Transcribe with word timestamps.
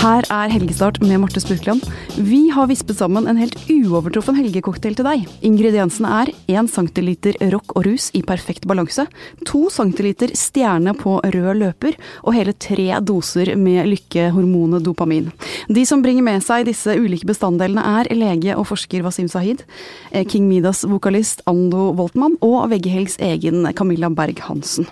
Her 0.00 0.24
er 0.32 0.48
Helgestart 0.48 0.96
med 1.04 1.18
Marte 1.20 1.42
Spurkland. 1.42 1.82
Vi 2.16 2.46
har 2.48 2.70
vispet 2.70 2.96
sammen 2.96 3.26
en 3.28 3.36
helt 3.36 3.58
uovertruffen 3.68 4.38
helgecocktail 4.38 4.94
til 4.96 5.04
deg. 5.04 5.26
Ingrediensene 5.44 6.08
er 6.22 6.30
1 6.48 6.70
cm 6.72 7.10
rock 7.52 7.74
og 7.76 7.84
rus 7.84 8.06
i 8.16 8.22
perfekt 8.24 8.64
balanse, 8.70 9.04
2 9.44 9.60
cm 9.74 10.32
stjerne 10.32 10.94
på 10.96 11.18
rød 11.20 11.50
løper 11.60 11.98
og 12.22 12.32
hele 12.32 12.54
tre 12.56 12.86
doser 13.04 13.52
med 13.60 13.90
lykkehormonet 13.90 14.86
dopamin. 14.88 15.28
De 15.68 15.84
som 15.84 16.00
bringer 16.00 16.24
med 16.24 16.40
seg 16.48 16.64
disse 16.70 16.96
ulike 16.96 17.28
bestanddelene 17.28 17.84
er 18.00 18.08
lege 18.16 18.56
og 18.56 18.70
forsker 18.72 19.04
Wasim 19.04 19.28
Sahid, 19.28 19.66
eh, 20.12 20.24
King 20.24 20.48
Midas 20.48 20.80
vokalist 20.88 21.44
Ando 21.44 21.90
Voltmann 22.00 22.40
og 22.40 22.70
Veggehelgs 22.72 23.20
egen 23.20 23.68
Camilla 23.76 24.08
Berg-Hansen. 24.08 24.88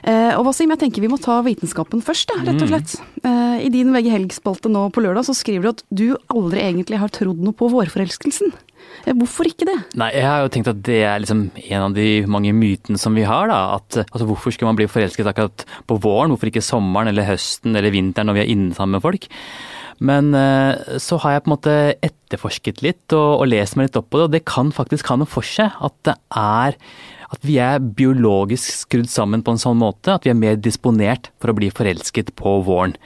Eh, 0.00 0.32
og 0.38 0.46
Wasim, 0.46 0.70
jeg 0.72 0.80
tenker 0.80 1.04
vi 1.04 1.10
må 1.12 1.18
ta 1.20 1.40
vitenskapen 1.44 2.00
først, 2.04 2.32
ja, 2.32 2.40
rett 2.46 2.62
og 2.64 2.70
slett. 2.70 2.94
Eh, 3.20 3.66
I 3.66 3.70
din 3.72 3.92
VG 3.92 4.08
Helg-spalte 4.14 4.70
nå 4.72 4.86
på 4.94 5.02
lørdag 5.04 5.26
så 5.28 5.34
skriver 5.36 5.66
du 5.66 5.70
at 5.74 5.82
du 5.92 6.06
aldri 6.32 6.62
egentlig 6.64 7.00
har 7.02 7.12
trodd 7.12 7.42
noe 7.44 7.56
på 7.56 7.68
vårforelskelsen. 7.72 8.54
Eh, 9.04 9.12
Hvorfor 9.12 9.50
ikke 9.50 9.68
det? 9.68 9.76
Nei, 10.00 10.08
jeg 10.16 10.24
har 10.24 10.46
jo 10.46 10.52
tenkt 10.54 10.72
at 10.72 10.80
det 10.88 11.02
er 11.04 11.20
liksom 11.20 11.42
en 11.52 11.84
av 11.90 11.96
de 11.98 12.08
mange 12.32 12.54
mytene 12.56 13.00
som 13.00 13.16
vi 13.18 13.26
har. 13.28 13.50
da, 13.52 13.60
at 13.76 14.00
altså, 14.06 14.28
Hvorfor 14.30 14.56
skal 14.56 14.70
man 14.70 14.80
bli 14.80 14.88
forelsket 14.88 15.28
akkurat 15.28 15.66
på 15.90 16.00
våren? 16.00 16.32
Hvorfor 16.32 16.48
ikke 16.52 16.64
sommeren 16.64 17.12
eller 17.12 17.28
høsten 17.28 17.76
eller 17.76 17.92
vinteren 17.92 18.30
når 18.32 18.40
vi 18.40 18.44
er 18.46 18.54
inne 18.56 18.74
sammen 18.78 18.96
med 18.98 19.04
folk? 19.04 19.28
Men 20.00 20.32
så 20.96 21.18
har 21.20 21.34
jeg 21.34 21.42
på 21.44 21.50
en 21.50 21.52
måte 21.52 21.72
etterforsket 22.00 22.78
litt 22.80 23.12
og, 23.12 23.42
og 23.42 23.50
lest 23.52 23.76
meg 23.76 23.90
litt 23.90 23.98
opp 24.00 24.06
på 24.08 24.16
det, 24.16 24.24
og 24.24 24.32
det 24.32 24.40
kan 24.48 24.70
faktisk 24.72 25.10
ha 25.12 25.18
noe 25.20 25.28
for 25.28 25.44
seg. 25.44 25.74
At 25.76 25.92
det 26.08 26.14
er 26.32 26.78
at 27.30 27.44
vi 27.46 27.58
er 27.62 27.78
biologisk 27.78 28.72
skrudd 28.74 29.10
sammen 29.10 29.44
på 29.46 29.54
en 29.54 29.62
sånn 29.62 29.78
måte 29.78 30.16
at 30.16 30.26
vi 30.26 30.32
er 30.32 30.38
mer 30.38 30.56
disponert 30.58 31.30
for 31.38 31.52
å 31.52 31.56
bli 31.58 31.70
forelsket 31.74 32.32
på 32.38 32.56
våren. 32.66 32.96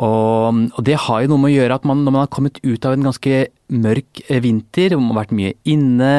Og, 0.00 0.66
og 0.74 0.84
det 0.86 0.98
har 1.06 1.22
jo 1.22 1.32
noe 1.34 1.44
med 1.44 1.52
å 1.52 1.56
gjøre 1.58 1.80
at 1.80 1.88
man, 1.88 2.04
når 2.06 2.14
man 2.14 2.24
har 2.24 2.32
kommet 2.32 2.60
ut 2.64 2.86
av 2.88 2.96
en 2.96 3.10
ganske 3.10 3.40
mørk 3.70 4.22
eh, 4.26 4.40
vinter, 4.42 4.94
hvor 4.94 5.02
man 5.02 5.14
har 5.14 5.20
vært 5.24 5.34
mye 5.36 5.52
inne, 5.68 6.10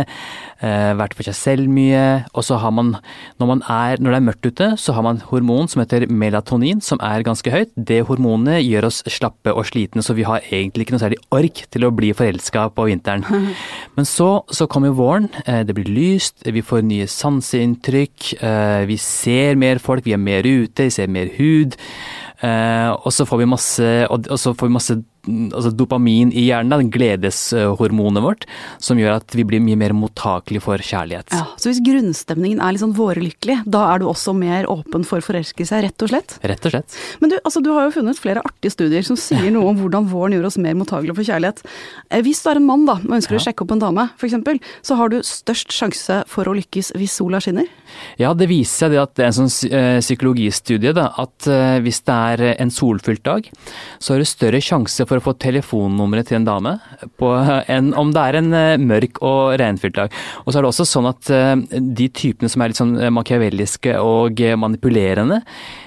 eh, 0.64 0.92
vært 0.98 1.16
for 1.18 1.28
seg 1.28 1.38
selv 1.38 1.72
mye, 1.72 2.24
og 2.32 2.46
så 2.48 2.60
har 2.62 2.74
man 2.76 2.94
når, 2.96 3.48
man 3.50 3.64
er, 3.66 4.00
når 4.00 4.14
det 4.14 4.20
er 4.20 4.28
mørkt 4.28 4.48
ute, 4.48 4.70
så 4.80 4.96
har 4.96 5.06
man 5.06 5.22
hormon 5.32 5.70
som 5.72 5.84
heter 5.84 6.08
melatonin, 6.08 6.82
som 6.84 7.02
er 7.04 7.26
ganske 7.28 7.54
høyt. 7.54 7.74
Det 7.76 8.02
hormonet 8.08 8.62
gjør 8.64 8.90
oss 8.92 9.02
slappe 9.12 9.54
og 9.54 9.68
slitne, 9.70 10.06
så 10.06 10.16
vi 10.18 10.28
har 10.28 10.46
egentlig 10.48 10.88
ikke 10.88 10.98
noe 10.98 11.04
særlig 11.04 11.22
ork 11.34 11.64
til 11.74 11.88
å 11.88 11.94
bli 11.96 12.14
forelska 12.18 12.70
på 12.78 12.88
vinteren. 12.92 13.26
Men 13.98 14.08
så, 14.08 14.32
så 14.54 14.70
kommer 14.72 14.96
våren, 14.98 15.30
eh, 15.46 15.64
det 15.68 15.76
blir 15.78 15.92
lyst, 15.92 16.46
vi 16.46 16.64
får 16.66 16.86
nye 16.88 17.10
sanseinntrykk, 17.12 18.34
eh, 18.40 18.82
vi 18.90 19.00
ser 19.02 19.60
mer 19.60 19.82
folk, 19.84 20.06
vi 20.08 20.16
er 20.16 20.22
mer 20.22 20.48
ute, 20.48 20.88
vi 20.88 20.94
ser 20.94 21.12
mer 21.12 21.32
hud. 21.38 21.80
Eh, 22.42 22.90
og 22.90 23.14
så 23.14 23.26
får 23.26 23.38
vi 23.38 23.46
masse, 23.50 23.90
og, 24.10 24.26
så 24.40 24.54
får 24.58 24.68
vi 24.68 24.74
masse 24.74 24.98
altså 25.28 25.72
dopamin 25.76 26.32
i 26.34 26.48
hjernen, 26.48 26.72
den 26.72 26.92
gledeshormonet 26.94 28.24
vårt, 28.24 28.46
som 28.82 29.00
gjør 29.00 29.20
at 29.20 29.36
vi 29.38 29.46
blir 29.48 29.62
mye 29.64 29.78
mer 29.80 29.94
mottakelige 29.98 30.64
for 30.66 30.82
kjærlighet. 30.82 31.32
Ja, 31.36 31.46
så 31.60 31.70
hvis 31.72 31.82
grunnstemningen 31.86 32.62
er 32.64 32.74
litt 32.76 32.84
sånn 32.84 32.96
vårlykkelig, 32.98 33.60
da 33.72 33.84
er 33.94 34.02
du 34.02 34.08
også 34.10 34.34
mer 34.38 34.68
åpen 34.72 35.06
for 35.08 35.24
forelskelse, 35.26 35.82
rett 35.86 36.06
og 36.06 36.12
slett? 36.14 36.38
Rett 36.48 36.66
og 36.68 36.76
slett. 36.76 36.98
Men 37.22 37.34
du, 37.34 37.38
altså, 37.44 37.62
du 37.64 37.72
har 37.76 37.88
jo 37.88 37.96
funnet 38.00 38.20
flere 38.22 38.44
artige 38.46 38.74
studier 38.76 39.06
som 39.08 39.20
sier 39.20 39.50
noe 39.54 39.72
om 39.72 39.80
hvordan 39.82 40.10
våren 40.12 40.38
gjør 40.38 40.50
oss 40.52 40.60
mer 40.62 40.78
mottakelige 40.80 41.18
for 41.20 41.30
kjærlighet. 41.32 41.64
Eh, 42.10 42.24
Hvis 42.26 42.42
du 42.44 42.50
er 42.52 42.62
en 42.62 42.68
mann 42.68 42.88
da, 42.90 42.98
og 43.02 43.18
ønsker 43.20 43.38
å 43.38 43.44
sjekke 43.44 43.66
opp 43.66 43.76
en 43.76 43.84
dame, 43.84 44.08
f.eks., 44.18 44.38
så 44.88 44.98
har 45.00 45.12
du 45.14 45.20
størst 45.26 45.74
sjanse 45.76 46.22
for 46.32 46.50
å 46.50 46.56
lykkes 46.58 46.94
hvis 46.98 47.18
sola 47.22 47.42
skinner. 47.44 47.68
Ja, 48.22 48.34
det 48.38 48.48
viser 48.52 48.86
seg 48.86 48.94
det 48.96 49.02
at 49.02 49.16
det 49.20 49.26
er 49.26 49.32
en 49.34 49.38
sånn 49.42 49.72
eh, 49.72 50.00
psykologistudie 50.02 50.94
da, 50.96 51.10
at 51.22 51.48
eh, 51.52 51.78
hvis 51.84 52.02
det 52.08 52.16
er 52.16 52.44
en 52.64 52.72
solfylt 52.72 53.24
dag, 53.28 53.50
så 54.00 54.14
har 54.16 54.22
du 54.24 54.28
større 54.30 54.62
sjanse 54.64 55.04
for 55.10 55.11
å 55.20 55.24
få 55.26 55.34
telefonnummeret 55.42 56.28
til 56.30 56.38
en 56.40 56.46
dame 56.48 56.76
på, 57.20 57.32
enn 57.68 57.92
om 58.00 58.12
det 58.16 58.22
er 58.22 58.38
en 58.40 58.54
eh, 58.54 58.78
mørk 58.78 59.20
og 59.26 59.58
regnfylt 59.60 59.96
dag. 59.98 60.12
Og 60.46 60.54
så 60.54 60.60
er 60.60 60.62
det 60.64 60.72
også 60.72 60.86
sånn 60.88 61.10
at 61.10 61.30
eh, 61.34 61.56
de 61.82 62.08
typene 62.10 62.50
som 62.50 62.62
er 62.62 62.72
litt 62.72 62.80
sånn 62.80 62.96
machiavelliske 63.14 63.98
og 64.00 64.40
eh, 64.42 64.56
manipulerende, 64.60 65.42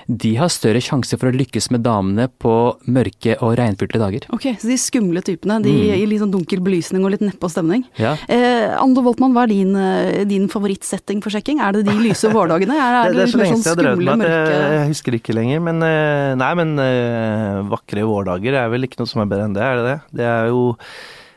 de 0.06 0.34
har 0.36 0.50
større 0.52 0.82
sjanse 0.84 1.16
for 1.16 1.30
å 1.30 1.34
lykkes 1.34 1.70
med 1.72 1.80
damene 1.86 2.26
på 2.28 2.52
mørke 2.92 3.38
og 3.40 3.54
regnfylte 3.56 3.96
dager. 4.02 4.26
Ok, 4.36 4.50
Så 4.60 4.68
de 4.68 4.76
skumle 4.76 5.22
typene, 5.24 5.62
de 5.64 5.72
Mm. 5.74 5.94
i 5.96 6.04
litt 6.06 6.20
sånn 6.20 6.30
dunkel 6.30 6.60
belysning 6.60 7.02
og 7.04 7.10
litt 7.14 7.22
nedpå 7.24 7.48
stemning. 7.50 7.84
Ja. 7.98 8.12
Eh, 8.28 8.74
Ando 8.78 9.00
Voltmann, 9.02 9.32
hva 9.32 9.42
er 9.44 9.48
din, 9.48 9.74
eh, 9.74 10.24
din 10.28 10.46
favorittsetting 10.48 11.22
for 11.24 11.30
sjekking? 11.30 11.58
Er 11.60 11.72
det 11.72 11.84
de 11.86 11.92
lyse 12.04 12.28
vårdagene? 12.30 12.74
Er, 12.76 13.08
er 13.08 13.12
Det, 13.12 13.16
det 13.16 13.22
er 13.22 13.32
så 13.32 13.38
lenge 13.40 13.56
siden 13.56 13.62
sånn 13.62 13.64
jeg 13.64 13.74
har 13.74 13.82
drevet 13.82 14.04
med 14.04 14.18
det. 14.20 14.28
mørke 14.28 14.74
Jeg 14.74 14.88
husker 14.92 15.12
ikke 15.18 15.34
lenger. 15.34 15.60
Men 15.64 15.82
eh, 15.82 16.34
nei, 16.36 16.52
men 16.60 16.78
eh, 16.78 17.62
vakre 17.72 18.04
vårdager 18.06 18.54
er 18.60 18.68
vel 18.72 18.84
ikke 18.86 19.00
noe 19.00 19.10
som 19.14 19.22
er 19.24 19.30
bedre 19.30 19.48
enn 19.48 19.54
det, 19.56 19.64
er 19.64 19.80
det 19.80 19.84
det? 19.88 19.98
Det 20.20 20.28
er 20.28 20.48
jo 20.50 20.62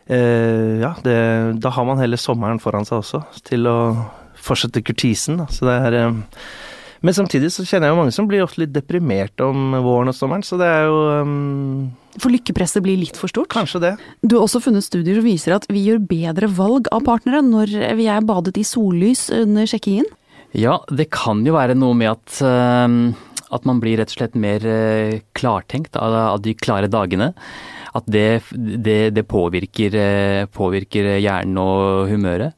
eh, 0.10 0.78
Ja, 0.84 0.96
det, 1.06 1.18
da 1.64 1.74
har 1.78 1.86
man 1.88 2.02
hele 2.02 2.20
sommeren 2.20 2.62
foran 2.64 2.88
seg 2.88 3.02
også 3.04 3.24
til 3.48 3.70
å 3.70 3.78
fortsette 4.48 4.84
kurtisen. 4.86 5.40
Da. 5.42 5.48
Så 5.52 5.68
det 5.68 5.76
er 5.88 5.98
eh, 6.02 6.18
Men 7.06 7.14
samtidig 7.14 7.52
så 7.54 7.66
kjenner 7.68 7.90
jeg 7.90 7.94
jo 7.96 8.00
mange 8.02 8.14
som 8.16 8.28
blir 8.30 8.42
ofte 8.46 8.64
litt 8.64 8.74
deprimert 8.74 9.38
om 9.46 9.76
våren 9.86 10.10
og 10.10 10.16
sommeren, 10.18 10.46
så 10.46 10.58
det 10.58 10.66
er 10.66 10.88
jo 10.90 11.02
um 11.22 11.90
For 12.18 12.34
lykkepresset 12.34 12.82
blir 12.82 12.98
litt 12.98 13.18
for 13.20 13.30
stort? 13.30 13.52
kanskje 13.54 13.84
det. 13.84 13.92
Du 14.26 14.38
har 14.40 14.48
også 14.48 14.64
funnet 14.64 14.86
studier 14.86 15.20
som 15.20 15.26
viser 15.28 15.54
at 15.54 15.68
vi 15.70 15.84
gjør 15.86 16.00
bedre 16.10 16.50
valg 16.50 16.90
av 16.92 17.04
partnere 17.06 17.44
når 17.46 17.76
vi 18.00 18.08
er 18.10 18.26
badet 18.26 18.58
i 18.58 18.66
sollys 18.66 19.28
under 19.30 19.70
sjekkingen. 19.70 20.08
Ja, 20.58 20.80
det 20.90 21.12
kan 21.14 21.44
jo 21.46 21.54
være 21.54 21.76
noe 21.78 21.94
med 21.94 22.10
at, 22.16 22.40
eh, 22.42 22.88
at 23.54 23.68
man 23.68 23.80
blir 23.84 24.00
rett 24.00 24.12
og 24.12 24.20
slett 24.20 24.38
mer 24.40 24.64
eh, 24.68 25.20
klartenkt 25.38 25.98
av, 26.00 26.40
de 26.44 26.56
klare 26.58 26.90
dagene. 26.92 27.32
At 27.98 28.08
det, 28.12 28.44
det, 28.54 29.00
det 29.16 29.26
påvirker, 29.30 29.96
eh, 29.96 30.44
påvirker 30.52 31.16
hjernen 31.18 31.60
og 31.62 32.12
humøret. 32.12 32.58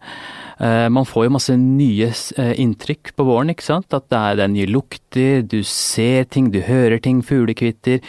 Eh, 0.60 0.90
Man 0.92 1.06
får 1.08 1.26
jo 1.28 1.32
masse 1.38 1.54
nye 1.56 2.10
eh, 2.12 2.54
inntrykk 2.60 3.14
på 3.16 3.26
våren, 3.28 3.52
ikke 3.54 3.64
sant. 3.64 3.88
At 3.96 4.10
det 4.12 4.18
er, 4.20 4.36
det 4.40 4.44
er 4.46 4.52
nye 4.54 4.68
lukter, 4.70 5.42
du 5.48 5.62
ser 5.64 6.26
ting, 6.28 6.50
du 6.52 6.60
hører 6.66 7.00
ting, 7.04 7.22
fuglekvitter. 7.26 8.02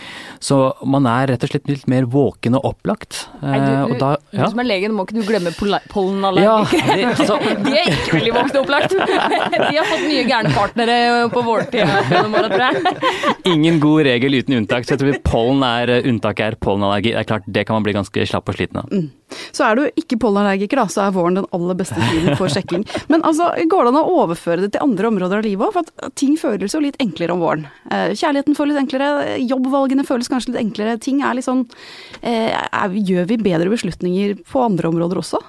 Så 0.42 0.58
man 0.84 1.06
er 1.06 1.30
rett 1.34 1.46
og 1.46 1.52
slett 1.52 1.70
litt 1.70 1.86
mer 1.90 2.08
våken 2.10 2.58
og 2.58 2.72
opplagt. 2.74 3.26
Nei, 3.42 3.56
Eh, 3.60 3.66
du, 3.66 3.72
og 3.84 3.92
du, 3.94 3.98
da, 4.00 4.10
du 4.32 4.42
som 4.50 4.60
er 4.62 4.66
legen, 4.70 4.94
må 4.96 5.04
ikke 5.06 5.20
du 5.20 5.26
glemme 5.28 5.52
pollenallergikere. 5.92 6.98
ja, 7.00 7.10
altså, 7.14 7.36
De 7.64 7.74
er 7.76 7.90
ikke 7.92 8.16
veldig 8.18 8.34
våkne 8.38 8.62
opplagt. 8.64 8.96
De 9.70 9.78
har 9.78 9.88
fått 9.90 10.04
mye 10.08 10.26
gærne 10.28 10.52
partnere 10.56 10.98
på 11.34 11.42
vårtid 11.46 11.82
gjennom 11.84 12.36
året, 12.40 12.54
tror 12.56 12.66
jeg. 12.66 13.34
Ingen 13.52 13.80
god 13.82 14.04
regel 14.08 14.38
uten 14.40 14.58
unntak, 14.62 14.86
så 14.88 14.96
jeg 14.96 15.02
tror 15.04 15.20
pollen 15.26 15.64
er 15.66 15.94
unntaket 16.00 16.46
er 16.54 16.58
pollenallergi. 16.62 17.14
Det 17.14 17.22
er 17.24 17.28
klart, 17.30 17.46
det 17.46 17.66
kan 17.68 17.78
man 17.78 17.86
bli 17.86 17.94
ganske 17.96 18.26
slapp 18.30 18.48
og 18.50 18.56
sliten 18.58 18.82
av. 18.82 18.88
Så 19.52 19.66
er 19.66 19.78
du 19.78 20.00
ikke 20.00 20.18
pollenallergiker, 20.20 20.80
da, 20.80 20.86
så 20.90 21.04
er 21.06 21.14
våren 21.14 21.38
den 21.40 21.48
aller 21.56 21.78
beste 21.78 21.98
tiden 21.98 22.36
for 22.38 22.52
sjekking. 22.52 22.84
Men 23.12 23.24
altså, 23.26 23.50
går 23.70 23.86
det 23.86 23.92
an 23.92 24.00
å 24.02 24.16
overføre 24.24 24.64
det 24.64 24.72
til 24.74 24.84
andre 24.84 25.10
områder 25.10 25.40
av 25.40 25.46
livet 25.46 25.68
òg? 25.68 25.76
For 25.76 26.12
ting 26.18 26.36
føles 26.40 26.74
jo 26.76 26.82
litt 26.84 26.98
enklere 27.02 27.36
om 27.36 27.44
våren. 27.44 27.68
Eh, 27.90 28.10
Kjærligheten 28.18 28.58
føles 28.58 28.80
enklere, 28.80 29.38
jobbvalgene 29.44 30.06
føles 30.08 30.30
kanskje 30.32 30.54
litt 30.54 30.62
enklere. 30.64 30.98
Ting 31.02 31.22
er 31.24 31.38
litt 31.38 31.48
sånn 31.48 31.66
eh, 32.22 32.52
Gjør 33.00 33.26
vi 33.30 33.40
bedre 33.42 33.70
beslutninger 33.72 34.38
på 34.50 34.62
andre 34.64 34.90
områder 34.90 35.20
også? 35.20 35.40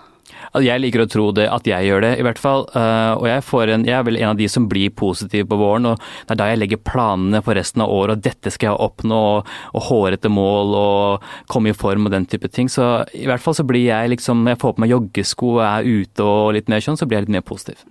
Jeg 0.62 0.82
liker 0.82 1.04
å 1.04 1.10
tro 1.10 1.28
det, 1.36 1.48
at 1.52 1.68
jeg 1.68 1.88
gjør 1.88 2.06
det, 2.06 2.12
i 2.20 2.26
hvert 2.26 2.42
fall. 2.42 2.66
Eh, 2.76 3.14
og 3.18 3.28
jeg, 3.30 3.46
en, 3.76 3.86
jeg 3.88 3.98
er 3.98 4.06
vel 4.08 4.20
en 4.20 4.32
av 4.34 4.40
de 4.40 4.48
som 4.52 4.68
blir 4.72 4.94
positiv 4.98 5.48
på 5.52 5.60
våren. 5.60 5.92
og 5.94 6.02
Det 6.28 6.36
er 6.36 6.42
da 6.42 6.50
jeg 6.52 6.62
legger 6.62 6.84
planene 6.86 7.44
for 7.46 7.58
resten 7.58 7.86
av 7.86 7.94
året, 7.94 8.18
og 8.18 8.26
dette 8.26 8.54
skal 8.54 8.72
jeg 8.72 8.86
oppnå, 8.88 9.22
og, 9.38 9.52
og 9.76 9.88
hårete 9.90 10.32
mål 10.32 10.78
og 10.78 11.30
komme 11.52 11.72
i 11.72 11.78
form 11.78 12.10
og 12.10 12.16
den 12.16 12.28
type 12.30 12.52
ting. 12.52 12.72
Så 12.72 13.06
i 13.18 13.28
hvert 13.30 13.44
fall 13.44 13.58
så 13.58 13.68
blir 13.68 13.88
jeg 13.88 14.16
liksom, 14.16 14.46
jeg 14.50 14.62
får 14.62 14.78
på 14.78 14.86
meg 14.86 14.96
joggesko 14.96 15.56
og 15.58 15.66
er 15.68 15.92
ute 16.02 16.26
og 16.26 16.56
litt 16.58 16.72
mer 16.72 16.84
sånn, 16.84 17.00
så 17.00 17.08
blir 17.08 17.22
jeg 17.22 17.30
litt 17.30 17.38
mer 17.40 17.48
positiv. 17.48 17.86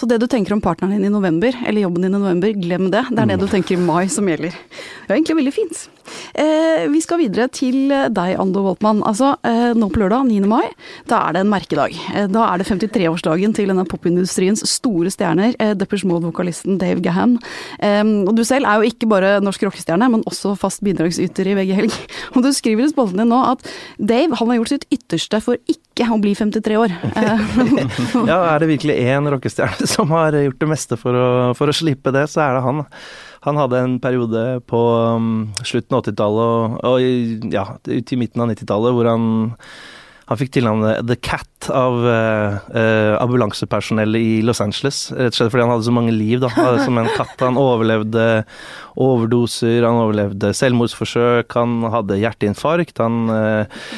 Så 0.00 0.08
det 0.08 0.20
du 0.20 0.26
tenker 0.30 0.54
om 0.56 0.62
partneren 0.64 0.96
din 0.96 1.08
i 1.08 1.12
november, 1.12 1.56
eller 1.66 1.84
jobben 1.86 2.06
din 2.06 2.14
i 2.14 2.18
november, 2.18 2.52
glem 2.56 2.90
det. 2.92 3.04
Det 3.10 3.22
er 3.24 3.32
det 3.32 3.40
du 3.40 3.48
tenker 3.50 3.76
i 3.76 3.80
mai 3.80 4.08
som 4.12 4.28
gjelder. 4.28 4.52
Det 4.52 5.08
er 5.10 5.18
egentlig 5.18 5.40
veldig 5.40 5.54
fint. 5.56 5.88
Eh, 6.34 6.86
vi 6.90 7.00
skal 7.02 7.20
videre 7.20 7.46
til 7.54 7.90
deg, 7.90 8.34
Ando 8.40 8.64
Woltmann. 8.64 9.02
Altså, 9.06 9.32
eh, 9.46 9.72
nå 9.78 9.90
på 9.92 10.02
lørdag, 10.02 10.26
9. 10.26 10.48
mai, 10.50 10.66
da 11.10 11.22
er 11.28 11.36
det 11.36 11.44
en 11.44 11.52
merkedag. 11.52 11.94
Eh, 12.14 12.26
da 12.30 12.46
er 12.48 12.58
det 12.58 12.66
53-årsdagen 12.68 13.54
til 13.54 13.70
denne 13.70 13.86
popindustriens 13.88 14.64
store 14.68 15.10
stjerner, 15.10 15.54
eh, 15.58 15.74
Deppers 15.74 16.04
Mode-vokalisten 16.04 16.78
Dave 16.78 17.00
Gahan. 17.00 17.38
Eh, 17.78 18.04
og 18.26 18.34
du 18.36 18.44
selv 18.44 18.66
er 18.66 18.80
jo 18.80 18.90
ikke 18.90 19.08
bare 19.10 19.40
norsk 19.40 19.62
rockestjerne, 19.68 20.10
men 20.10 20.24
også 20.24 20.56
fast 20.58 20.82
bidragsyter 20.82 21.46
i 21.46 21.54
VG 21.54 21.74
Helg. 21.74 21.92
Og 22.34 22.42
du 22.42 22.52
skriver 22.52 22.84
i 22.84 22.90
spalten 22.90 23.18
din 23.18 23.30
nå 23.30 23.38
at 23.52 23.64
Dave 23.98 24.36
han 24.38 24.50
har 24.50 24.60
gjort 24.60 24.74
sitt 24.74 24.86
ytterste 24.90 25.40
for 25.42 25.58
ikke 25.70 26.06
å 26.10 26.18
bli 26.22 26.34
53 26.34 26.78
år. 26.78 26.94
Eh, 27.14 27.46
Ja, 28.30 28.38
er 28.54 28.62
det 28.62 28.70
virkelig 28.70 28.96
én 29.02 29.28
rockestjerne 29.30 29.69
som 29.94 30.10
har 30.14 30.36
gjort 30.36 30.60
det 30.60 30.70
meste 30.70 30.98
for 31.00 31.16
å, 31.16 31.28
for 31.58 31.70
å 31.70 31.76
slippe 31.76 32.12
det, 32.14 32.26
så 32.30 32.44
er 32.44 32.56
det 32.56 32.64
han. 32.66 32.84
Han 33.46 33.56
hadde 33.56 33.78
en 33.80 33.94
periode 34.02 34.60
på 34.68 34.80
um, 35.16 35.30
slutten 35.64 35.96
av 35.96 36.02
80-tallet 36.04 36.42
og, 36.44 36.82
og 36.84 37.54
ja, 37.54 37.64
ut 37.88 38.12
i 38.12 38.20
midten 38.20 38.44
av 38.44 38.52
90-tallet 38.52 38.96
hvor 38.96 39.08
han 39.08 39.24
Han 40.30 40.38
fikk 40.38 40.52
tilnavnet 40.54 41.00
The 41.08 41.16
Cat 41.18 41.66
av 41.74 41.96
uh, 42.04 42.58
uh, 42.70 43.16
ambulansepersonellet 43.18 44.22
i 44.22 44.36
Los 44.46 44.60
Angeles. 44.62 45.08
Rett 45.10 45.34
og 45.34 45.38
slett 45.40 45.50
fordi 45.50 45.64
han 45.64 45.72
hadde 45.72 45.88
så 45.88 45.94
mange 45.96 46.14
liv, 46.14 46.38
da. 46.44 46.52
Som 46.84 47.00
en 47.00 47.10
katt. 47.16 47.34
Han 47.42 47.58
overlevde 47.58 48.44
overdoser, 48.94 49.82
han 49.82 49.98
overlevde 50.04 50.52
selvmordsforsøk, 50.54 51.50
han 51.58 51.82
hadde 51.90 52.20
hjerteinfarkt, 52.22 53.02
han, 53.02 53.18
uh, 53.26 53.90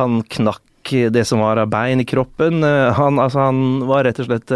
han 0.00 0.18
knakk 0.34 0.64
det 1.12 1.24
som 1.28 1.42
var 1.42 1.60
av 1.62 1.70
bein 1.72 2.02
i 2.02 2.06
kroppen. 2.08 2.62
Han, 2.96 3.18
altså, 3.22 3.46
han 3.48 3.86
var 3.88 4.06
rett 4.06 4.20
og 4.22 4.28
slett 4.28 4.52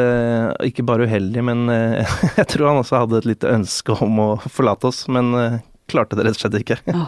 ikke 0.66 0.84
bare 0.86 1.08
uheldig, 1.10 1.42
men 1.46 1.66
jeg 2.40 2.46
tror 2.52 2.70
han 2.70 2.80
også 2.82 3.02
hadde 3.02 3.20
et 3.20 3.28
lite 3.32 3.50
ønske 3.50 3.96
om 4.04 4.22
å 4.22 4.30
forlate 4.46 4.90
oss. 4.90 5.04
Men 5.10 5.60
klarte 5.90 6.18
det 6.18 6.28
rett 6.28 6.38
og 6.38 6.44
slett 6.44 6.60
ikke. 6.60 6.78
Ja. 6.86 7.04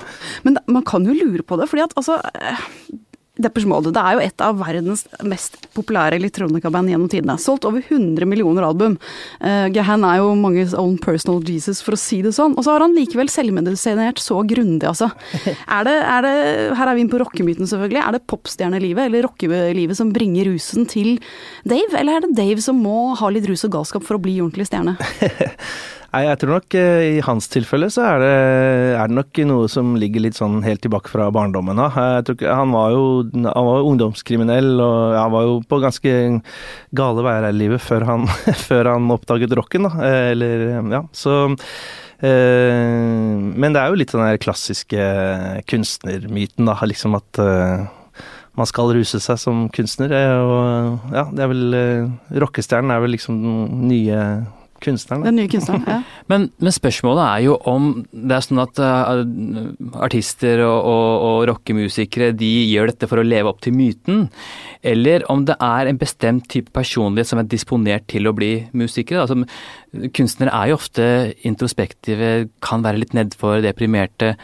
Men 0.47 0.59
man 0.67 0.85
kan 0.89 1.07
jo 1.07 1.15
lure 1.15 1.47
på 1.47 1.59
det, 1.61 1.69
fordi 1.71 1.87
at 1.87 1.97
altså 2.01 2.19
Deppers 3.41 3.65
Mode 3.65 3.89
det 3.97 4.01
er 4.03 4.17
jo 4.17 4.23
et 4.27 4.43
av 4.45 4.59
verdens 4.61 5.07
mest 5.25 5.55
populære 5.73 6.19
elektronikaband 6.19 6.91
gjennom 6.93 7.09
tidene. 7.09 7.39
Solgt 7.41 7.65
over 7.65 7.81
100 7.81 8.29
millioner 8.29 8.67
album. 8.67 8.99
Uh, 9.41 9.71
Gahan 9.73 10.05
er 10.05 10.19
jo 10.21 10.35
manges 10.37 10.75
own 10.77 10.99
personal 11.01 11.41
Jesus, 11.49 11.81
for 11.81 11.97
å 11.97 12.01
si 12.01 12.21
det 12.25 12.35
sånn. 12.37 12.53
Og 12.59 12.67
så 12.67 12.75
har 12.75 12.85
han 12.85 12.93
likevel 12.97 13.33
selvmedisinert 13.33 14.21
så 14.21 14.43
grundig, 14.45 14.85
altså. 14.91 15.09
Er 15.73 15.87
det, 15.87 15.95
er 16.05 16.25
det, 16.27 16.35
her 16.77 16.91
er 16.91 16.97
vi 16.97 17.03
inne 17.03 17.13
på 17.13 17.23
rockemyten, 17.23 17.67
selvfølgelig. 17.69 18.03
Er 18.03 18.15
det 18.15 18.27
popstjernelivet 18.29 19.09
eller 19.09 19.25
rockelivet 19.25 19.97
som 19.97 20.13
bringer 20.13 20.51
rusen 20.51 20.85
til 20.91 21.17
Dave, 21.65 21.97
eller 21.99 22.19
er 22.19 22.27
det 22.27 22.37
Dave 22.37 22.63
som 22.63 22.79
må 22.83 23.15
ha 23.19 23.33
litt 23.33 23.49
rus 23.49 23.65
og 23.67 23.73
galskap 23.79 24.05
for 24.05 24.19
å 24.19 24.23
bli 24.23 24.37
ordentlig 24.43 24.69
stjerne? 24.69 24.99
Nei, 26.13 26.27
jeg 26.27 26.43
tror 26.43 26.59
nok 26.59 26.75
eh, 26.77 27.03
i 27.15 27.21
hans 27.25 27.47
tilfelle 27.49 27.87
så 27.93 28.03
er 28.05 28.19
det, 28.21 28.33
er 29.01 29.09
det, 29.09 29.17
nok 29.17 29.39
noe 29.49 29.69
som 29.73 29.95
ligger 29.97 30.27
litt 30.27 30.37
sånn 30.37 30.59
helt 30.61 30.83
tilbake 30.85 31.09
fra 31.09 31.31
barndommen 31.33 31.81
av. 31.81 31.97
Han 31.97 32.75
var 32.77 32.93
jo 32.93 33.07
han 33.33 33.69
var 33.71 33.89
ungdomskriminell, 33.89 34.75
og 34.77 35.17
han 35.17 35.33
var 35.33 35.49
jo 35.49 35.57
på 35.65 35.81
ganske 35.81 36.15
gale 37.01 37.25
veier 37.25 37.49
i 37.49 37.55
livet 37.57 37.81
før 37.81 38.05
han, 38.11 38.29
før 38.69 38.93
han 38.93 39.09
oppdaget 39.17 39.57
rocken, 39.57 39.89
da. 39.89 40.05
Eh, 40.05 40.29
eller, 40.35 40.69
ja, 40.93 41.03
så 41.17 41.41
eh, 41.49 43.33
Men 43.33 43.73
det 43.73 43.81
er 43.81 43.89
jo 43.89 44.01
litt 44.05 44.13
den 44.13 44.27
der 44.27 44.45
klassiske 44.45 45.11
kunstnermyten, 45.65 46.69
da. 46.69 46.77
Liksom 46.93 47.17
at 47.17 47.47
man 48.53 48.69
skal 48.69 48.93
ruse 48.93 49.17
seg 49.17 49.41
som 49.41 49.69
kunstner. 49.73 50.13
Og 50.45 51.15
ja, 51.17 51.31
det 51.33 51.41
er 51.41 51.55
vel 51.57 51.79
Rockestjernen 52.45 52.93
er 52.93 53.01
vel 53.01 53.17
liksom 53.17 53.41
den 53.41 53.87
nye 53.89 54.27
kunstneren. 54.83 55.25
Den 55.27 55.39
nye 55.41 55.51
kunstneren, 55.51 55.85
ja. 55.87 55.99
men, 56.33 56.49
men, 56.63 56.75
spørsmålet 56.75 57.23
er 57.25 57.45
jo 57.47 57.57
om 57.71 57.89
det 58.11 58.37
er 58.37 58.47
sånn 58.47 58.63
at 58.63 58.81
uh, 58.83 59.23
artister 60.05 60.65
og, 60.67 60.89
og, 60.91 61.27
og 61.29 61.39
rockemusikere 61.53 62.33
de 62.37 62.51
gjør 62.73 62.93
dette 62.93 63.09
for 63.11 63.23
å 63.23 63.27
leve 63.27 63.53
opp 63.53 63.63
til 63.65 63.77
myten, 63.77 64.27
eller 64.83 65.27
om 65.33 65.47
det 65.49 65.57
er 65.63 65.91
en 65.91 66.01
bestemt 66.01 66.49
type 66.53 66.75
personlighet 66.75 67.31
som 67.31 67.43
er 67.43 67.49
disponert 67.51 68.09
til 68.11 68.29
å 68.29 68.35
bli 68.37 68.53
musikere. 68.77 69.25
Altså, 69.25 70.09
kunstnere 70.17 70.55
er 70.57 70.73
jo 70.73 70.79
ofte 70.81 71.07
introspektive, 71.49 72.33
kan 72.65 72.85
være 72.85 73.05
litt 73.05 73.17
nedfor, 73.17 73.61
deprimerte. 73.65 74.35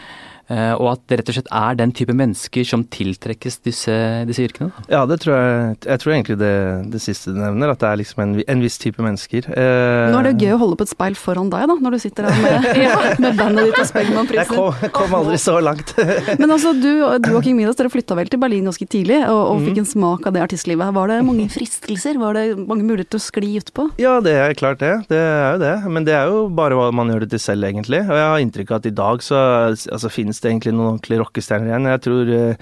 Eh, 0.49 0.73
og 0.79 0.95
at 0.95 1.03
det 1.11 1.19
rett 1.21 1.31
og 1.31 1.37
slett 1.37 1.51
er 1.53 1.77
den 1.77 1.91
type 1.93 2.15
mennesker 2.17 2.65
som 2.65 2.85
tiltrekkes 2.89 3.59
disse, 3.67 3.95
disse 4.29 4.47
yrkene? 4.47 4.71
Da. 4.73 4.85
Ja, 4.95 5.03
det 5.09 5.21
tror 5.21 5.35
jeg. 5.37 5.75
Jeg 5.85 6.03
tror 6.03 6.15
egentlig 6.15 6.39
det, 6.41 6.55
det 6.95 7.01
siste 7.05 7.35
du 7.35 7.41
nevner, 7.43 7.75
at 7.75 7.83
det 7.83 7.91
er 7.91 8.01
liksom 8.01 8.23
en, 8.25 8.33
en 8.41 8.63
viss 8.65 8.79
type 8.81 9.05
mennesker. 9.05 9.51
Eh, 9.53 10.09
Nå 10.09 10.23
er 10.23 10.29
det 10.29 10.33
jo 10.33 10.47
gøy 10.47 10.55
å 10.57 10.61
holde 10.63 10.79
på 10.81 10.87
et 10.89 10.93
speil 10.95 11.19
foran 11.21 11.53
deg, 11.53 11.67
da, 11.69 11.77
når 11.85 11.97
du 11.97 12.01
sitter 12.01 12.29
her 12.31 12.41
med, 12.41 12.69
ja, 12.87 12.95
med 13.21 13.37
bandet 13.37 13.69
ditt 13.69 13.83
og 13.83 13.91
Spellemannprisen. 13.91 14.41
Jeg 14.41 14.49
kom, 14.55 14.95
kom 14.97 15.19
aldri 15.21 15.41
så 15.43 15.59
langt. 15.61 15.93
Men 16.41 16.49
altså, 16.49 16.73
du, 16.73 16.91
du 17.25 17.31
og 17.35 17.43
King 17.45 17.59
Midas, 17.59 17.77
dere 17.79 17.93
flytta 17.93 18.17
vel 18.17 18.33
til 18.33 18.41
Berlin 18.41 18.71
ganske 18.71 18.89
tidlig, 18.89 19.21
og, 19.29 19.43
og 19.53 19.63
fikk 19.67 19.77
mm. 19.77 19.83
en 19.85 19.91
smak 19.93 20.31
av 20.31 20.37
det 20.39 20.45
artistlivet. 20.47 20.97
Var 20.97 21.13
det 21.13 21.21
mange 21.29 21.49
fristelser? 21.53 22.17
Var 22.23 22.41
det 22.41 22.47
mange 22.63 22.89
muligheter 22.89 23.19
til 23.19 23.21
å 23.21 23.27
skli 23.27 23.53
utpå? 23.61 23.89
Ja, 24.01 24.17
det 24.25 24.37
er 24.41 24.57
klart 24.57 24.81
det. 24.81 24.95
Det 25.13 25.21
er 25.21 25.59
jo 25.59 25.63
det. 25.67 25.77
Men 25.93 26.09
det 26.09 26.17
er 26.17 26.33
jo 26.33 26.47
bare 26.57 26.79
hva 26.79 26.89
man 26.95 27.13
gjør 27.13 27.27
det 27.27 27.35
til 27.37 27.45
selv, 27.51 27.69
egentlig. 27.69 28.01
Og 28.07 28.17
jeg 28.17 28.33
har 28.33 28.47
inntrykk 28.47 28.73
av 28.73 28.81
at 28.81 28.89
i 28.89 28.97
dag 28.97 29.25
så 29.25 29.45
altså, 29.69 30.13
finnes 30.13 30.38
finnes 30.39 30.45
det 30.45 30.53
egentlig 30.53 30.77
noen 30.77 30.95
ordentlige 30.95 31.23
rockestjerner 31.23 31.73
igjen. 31.73 31.89
Jeg 31.91 32.03
tror 32.05 32.31
eh, 32.37 32.55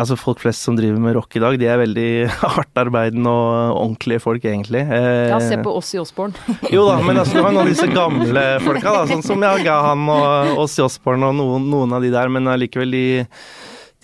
altså 0.00 0.16
folk 0.16 0.40
flest 0.40 0.64
som 0.64 0.76
driver 0.76 1.00
med 1.00 1.14
rock 1.16 1.36
i 1.36 1.42
dag, 1.42 1.58
de 1.60 1.68
er 1.68 1.80
veldig 1.82 2.08
hardtarbeidende 2.56 3.30
og 3.30 3.82
ordentlige 3.82 4.22
folk, 4.22 4.44
egentlig. 4.44 4.84
Eh, 4.84 5.28
ja, 5.30 5.40
se 5.40 5.60
på 5.60 5.74
Ossi 5.74 6.00
Osborn. 6.00 6.34
jo 6.74 6.86
da, 6.88 6.98
men 7.04 7.20
altså, 7.20 7.38
du 7.38 7.44
har 7.44 7.52
noen 7.52 7.66
av 7.66 7.72
disse 7.72 7.90
gamle 7.92 8.46
folka, 8.64 8.96
da, 8.96 9.04
sånn 9.10 9.24
som 9.24 9.44
Jagahan 9.44 10.08
og 10.08 10.64
Ossi 10.64 10.84
Osborn 10.84 11.28
og 11.28 11.36
noen, 11.36 11.68
noen, 11.70 11.96
av 11.96 12.04
de 12.04 12.12
der, 12.14 12.32
men 12.32 12.50
allikevel 12.50 12.94
de 12.94 13.06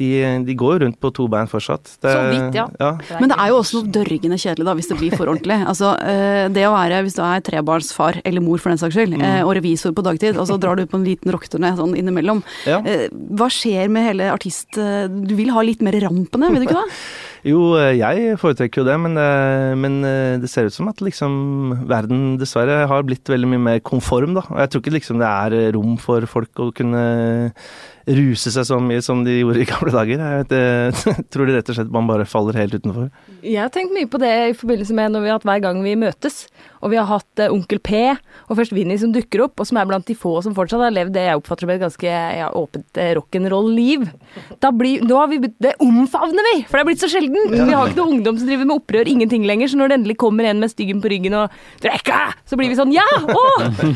de, 0.00 0.10
de, 0.46 0.56
går 0.56 0.80
rundt 0.84 0.98
på 1.00 1.10
to 1.16 1.26
bein 1.30 1.48
fortsatt. 1.50 1.84
Det, 2.00 2.12
så 2.12 2.24
vidt, 2.30 2.56
ja. 2.56 2.66
ja. 2.80 2.90
Men 3.20 3.32
det 3.32 3.36
er 3.36 3.52
jo 3.52 3.60
også 3.60 3.80
noe 3.80 3.92
dørgende 3.94 4.38
kjedelig 4.40 4.68
da, 4.68 4.74
hvis 4.78 4.90
det 4.90 4.98
blir 5.00 5.16
for 5.16 5.30
ordentlig. 5.30 5.60
Altså, 5.70 5.92
eh, 6.02 6.48
det 6.50 6.64
å 6.66 6.72
være, 6.74 7.02
hvis 7.06 7.14
du 7.14 7.20
er 7.22 7.42
trebarnsfar, 7.46 8.20
eller 8.26 8.42
mor 8.42 8.58
for 8.62 8.72
den 8.72 8.80
saks 8.80 8.96
skyld, 8.96 9.14
mm. 9.20 9.24
Eh, 9.28 9.40
og 9.44 9.52
revisor 9.58 9.94
på 9.94 10.04
dagtid, 10.06 10.38
og 10.40 10.48
så 10.48 10.56
drar 10.60 10.80
du 10.80 10.86
på 10.90 10.98
en 10.98 11.06
liten 11.06 11.30
rocketurné 11.30 11.74
sånn 11.78 11.94
innimellom. 12.00 12.42
Ja. 12.68 12.80
Eh, 12.82 13.06
hva 13.10 13.50
skjer 13.52 13.92
med 13.92 14.08
hele 14.08 14.32
artist... 14.32 14.80
Du 15.30 15.34
vil 15.36 15.52
ha 15.54 15.62
litt 15.64 15.82
mer 15.84 15.94
rampene, 16.02 16.50
vil 16.50 16.64
du 16.64 16.68
ikke 16.68 16.80
det? 16.80 16.88
Jo, 17.46 17.60
jeg 17.96 18.34
foretrekker 18.40 18.82
jo 18.82 18.88
det, 18.88 18.96
men, 19.00 19.16
men, 19.80 19.94
det 20.42 20.50
ser 20.52 20.68
ut 20.68 20.74
som 20.74 20.90
at 20.90 20.98
liksom 21.00 21.86
verden 21.88 22.34
dessverre 22.40 22.82
har 22.90 23.06
blitt 23.08 23.30
veldig 23.32 23.48
mye 23.54 23.62
mer 23.64 23.80
konform, 23.84 24.34
da. 24.36 24.44
Og 24.50 24.60
jeg 24.60 24.72
tror 24.72 24.84
ikke 24.84 24.96
liksom 24.98 25.22
det 25.22 25.30
er 25.30 25.72
rom 25.76 25.96
for 26.00 26.26
folk 26.28 26.60
å 26.60 26.68
kunne 26.76 27.04
ruse 28.08 28.50
seg 28.52 28.66
så 28.66 28.78
mye 28.82 29.02
som 29.04 29.22
de 29.26 29.38
gjorde 29.40 29.62
i 29.62 29.68
gamle 29.68 29.92
dager. 29.94 30.22
Jeg, 30.22 30.44
vet, 30.44 30.54
jeg 30.56 31.26
tror 31.32 31.48
det 31.48 31.56
rett 31.58 31.72
og 31.72 31.78
slett 31.78 31.92
man 31.94 32.08
bare 32.08 32.28
faller 32.28 32.58
helt 32.58 32.76
utenfor. 32.76 33.10
Jeg 33.44 33.60
har 33.60 33.72
tenkt 33.74 33.94
mye 33.96 34.08
på 34.10 34.20
det 34.22 34.32
i 34.50 34.56
forbindelse 34.56 34.96
med 34.96 35.20
vi 35.20 35.32
hatt 35.32 35.46
hver 35.46 35.62
gang 35.64 35.82
vi 35.84 35.96
møtes. 36.00 36.42
Og 36.80 36.92
vi 36.92 36.98
har 37.00 37.08
hatt 37.08 37.42
uh, 37.42 37.52
Onkel 37.52 37.80
P 37.84 38.00
og 38.50 38.56
først 38.58 38.74
Vinni 38.74 38.96
som 39.00 39.12
dukker 39.14 39.44
opp, 39.44 39.60
og 39.60 39.68
som 39.68 39.78
er 39.80 39.88
blant 39.88 40.06
de 40.08 40.16
få 40.16 40.38
som 40.44 40.54
fortsatt 40.56 40.82
har 40.82 40.94
levd 40.94 41.14
det 41.14 41.26
jeg 41.26 41.40
oppfatter 41.40 41.66
som 41.66 41.72
et 41.74 41.82
ganske 41.82 42.14
ja, 42.40 42.48
åpent 42.56 43.00
uh, 43.00 43.10
rock'n'roll-liv. 43.18 44.06
Da 44.62 44.72
blir, 44.74 45.04
nå 45.06 45.18
har 45.20 45.30
vi, 45.30 45.40
Det 45.60 45.74
omfavner 45.82 46.46
vi, 46.50 46.54
for 46.68 46.78
det 46.78 46.84
er 46.84 46.88
blitt 46.88 47.04
så 47.04 47.10
sjelden! 47.12 47.52
Vi 47.52 47.76
har 47.76 47.90
ikke 47.90 48.00
noe 48.00 48.16
ungdom 48.16 48.40
som 48.40 48.48
driver 48.48 48.68
med 48.68 48.76
opprør, 48.78 49.10
ingenting 49.10 49.44
lenger. 49.48 49.70
Så 49.70 49.80
når 49.80 49.92
det 49.92 49.98
endelig 50.00 50.18
kommer 50.22 50.48
en 50.48 50.62
med 50.62 50.72
styggen 50.72 51.02
på 51.04 51.12
ryggen 51.12 51.36
og 51.36 51.52
'Drekka!', 51.82 52.32
så 52.48 52.58
blir 52.58 52.72
vi 52.72 52.78
sånn 52.78 52.94
'Ja! 52.94 53.06
Å! 53.28 53.44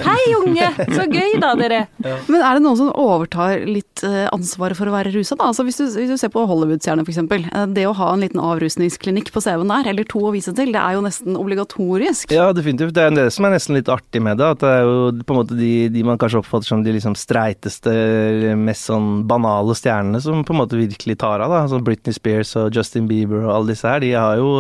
Hei, 0.04 0.22
unge! 0.42 0.69
Så 0.92 1.08
gøy, 1.08 1.38
da, 1.42 1.54
dere'. 1.58 1.87
Ja. 2.04 2.19
Men 2.28 2.42
er 2.42 2.58
det 2.58 2.64
noen 2.66 2.78
som 2.80 2.92
overtar 2.92 3.64
litt 3.64 4.04
uh, 4.04 4.28
ansvaret 4.34 4.78
for 4.78 4.90
å 4.90 4.94
være 4.94 5.14
rusa, 5.16 5.38
da? 5.40 5.50
Altså, 5.50 5.66
hvis, 5.66 5.80
du, 5.80 5.88
hvis 5.88 6.12
du 6.12 6.19
ser 6.20 6.32
på 6.34 6.44
Hollywood-stjerner, 6.48 7.06
f.eks. 7.08 7.72
Det 7.75 7.88
å 7.88 7.96
ha 7.96 8.12
en 8.12 8.25
liten 8.25 8.42
avrusningsklinikk 8.42 9.32
på 9.34 9.42
CV-en 9.44 9.72
der, 9.72 9.90
eller 9.94 10.08
to 10.08 10.22
å 10.28 10.34
vise 10.34 10.52
til, 10.56 10.75
det 10.75 10.82
er 10.82 10.98
jo 10.98 11.04
nesten 11.04 11.38
obligatorisk. 11.40 12.32
Ja, 12.34 12.50
definitivt 12.54 12.74
definitivt. 12.75 12.94
Det 12.94 13.03
er 13.03 13.15
det 13.15 13.32
som 13.35 13.47
er 13.47 13.55
nesten 13.55 13.76
litt 13.79 13.91
artig 13.93 14.23
med 14.23 14.38
det. 14.38 14.49
At 14.56 14.62
det 14.62 14.71
er 14.71 14.82
jo 14.85 15.25
på 15.25 15.35
en 15.35 15.41
måte 15.41 15.59
de, 15.59 15.88
de 15.93 16.05
man 16.06 16.19
kanskje 16.21 16.41
oppfatter 16.43 16.69
som 16.69 16.85
de 16.85 16.94
liksom 16.94 17.17
streiteste, 17.19 17.94
mest 18.61 18.91
sånn 18.91 19.25
banale 19.31 19.76
stjernene 19.79 20.21
som 20.25 20.45
på 20.47 20.54
en 20.54 20.61
måte 20.62 20.81
virkelig 20.81 21.19
tar 21.23 21.45
av. 21.45 21.52
da. 21.54 21.64
Sånn 21.71 21.85
Britney 21.87 22.16
Spears 22.16 22.54
og 22.61 22.75
Justin 22.75 23.09
Bieber 23.11 23.47
og 23.47 23.54
alle 23.54 23.75
disse 23.75 23.88
her. 23.88 24.02
De 24.04 24.12
har 24.14 24.40
jo 24.40 24.52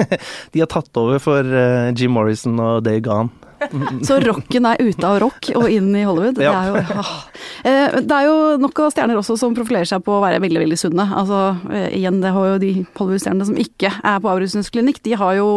De 0.52 0.62
har 0.62 0.70
tatt 0.70 0.90
over 1.00 1.20
for 1.22 1.44
eh, 1.44 1.92
Jim 1.96 2.14
Morrison 2.16 2.58
og 2.60 2.84
Dave 2.86 3.04
Gahn. 3.04 3.32
Så 4.06 4.18
rocken 4.24 4.66
er 4.68 4.80
ute 4.80 5.06
av 5.06 5.18
rock 5.22 5.50
og 5.58 5.66
inn 5.70 5.90
i 5.96 6.04
Hollywood. 6.06 6.40
Ja. 6.42 6.52
Det, 6.52 6.60
er 6.60 6.68
jo, 6.70 7.02
ah. 7.02 7.98
det 8.00 8.16
er 8.16 8.28
jo 8.28 8.36
nok 8.62 8.82
av 8.84 8.94
stjerner 8.94 9.20
også 9.20 9.36
som 9.40 9.56
profilerer 9.56 9.88
seg 9.88 10.04
på 10.06 10.16
å 10.16 10.22
være 10.24 10.40
veldig 10.42 10.62
veldig 10.64 10.78
sunne. 10.80 11.06
Altså, 11.20 11.40
eh, 11.72 11.88
igjen, 11.98 12.20
det 12.22 12.32
har 12.36 12.48
jo 12.52 12.60
de 12.62 12.72
Hollywood-stjernene 12.98 13.48
som 13.48 13.60
ikke 13.60 13.92
er 13.98 14.22
på 14.22 14.32
avrusningsklinikk. 14.32 15.02
De 15.06 15.16
har 15.20 15.36
jo 15.38 15.48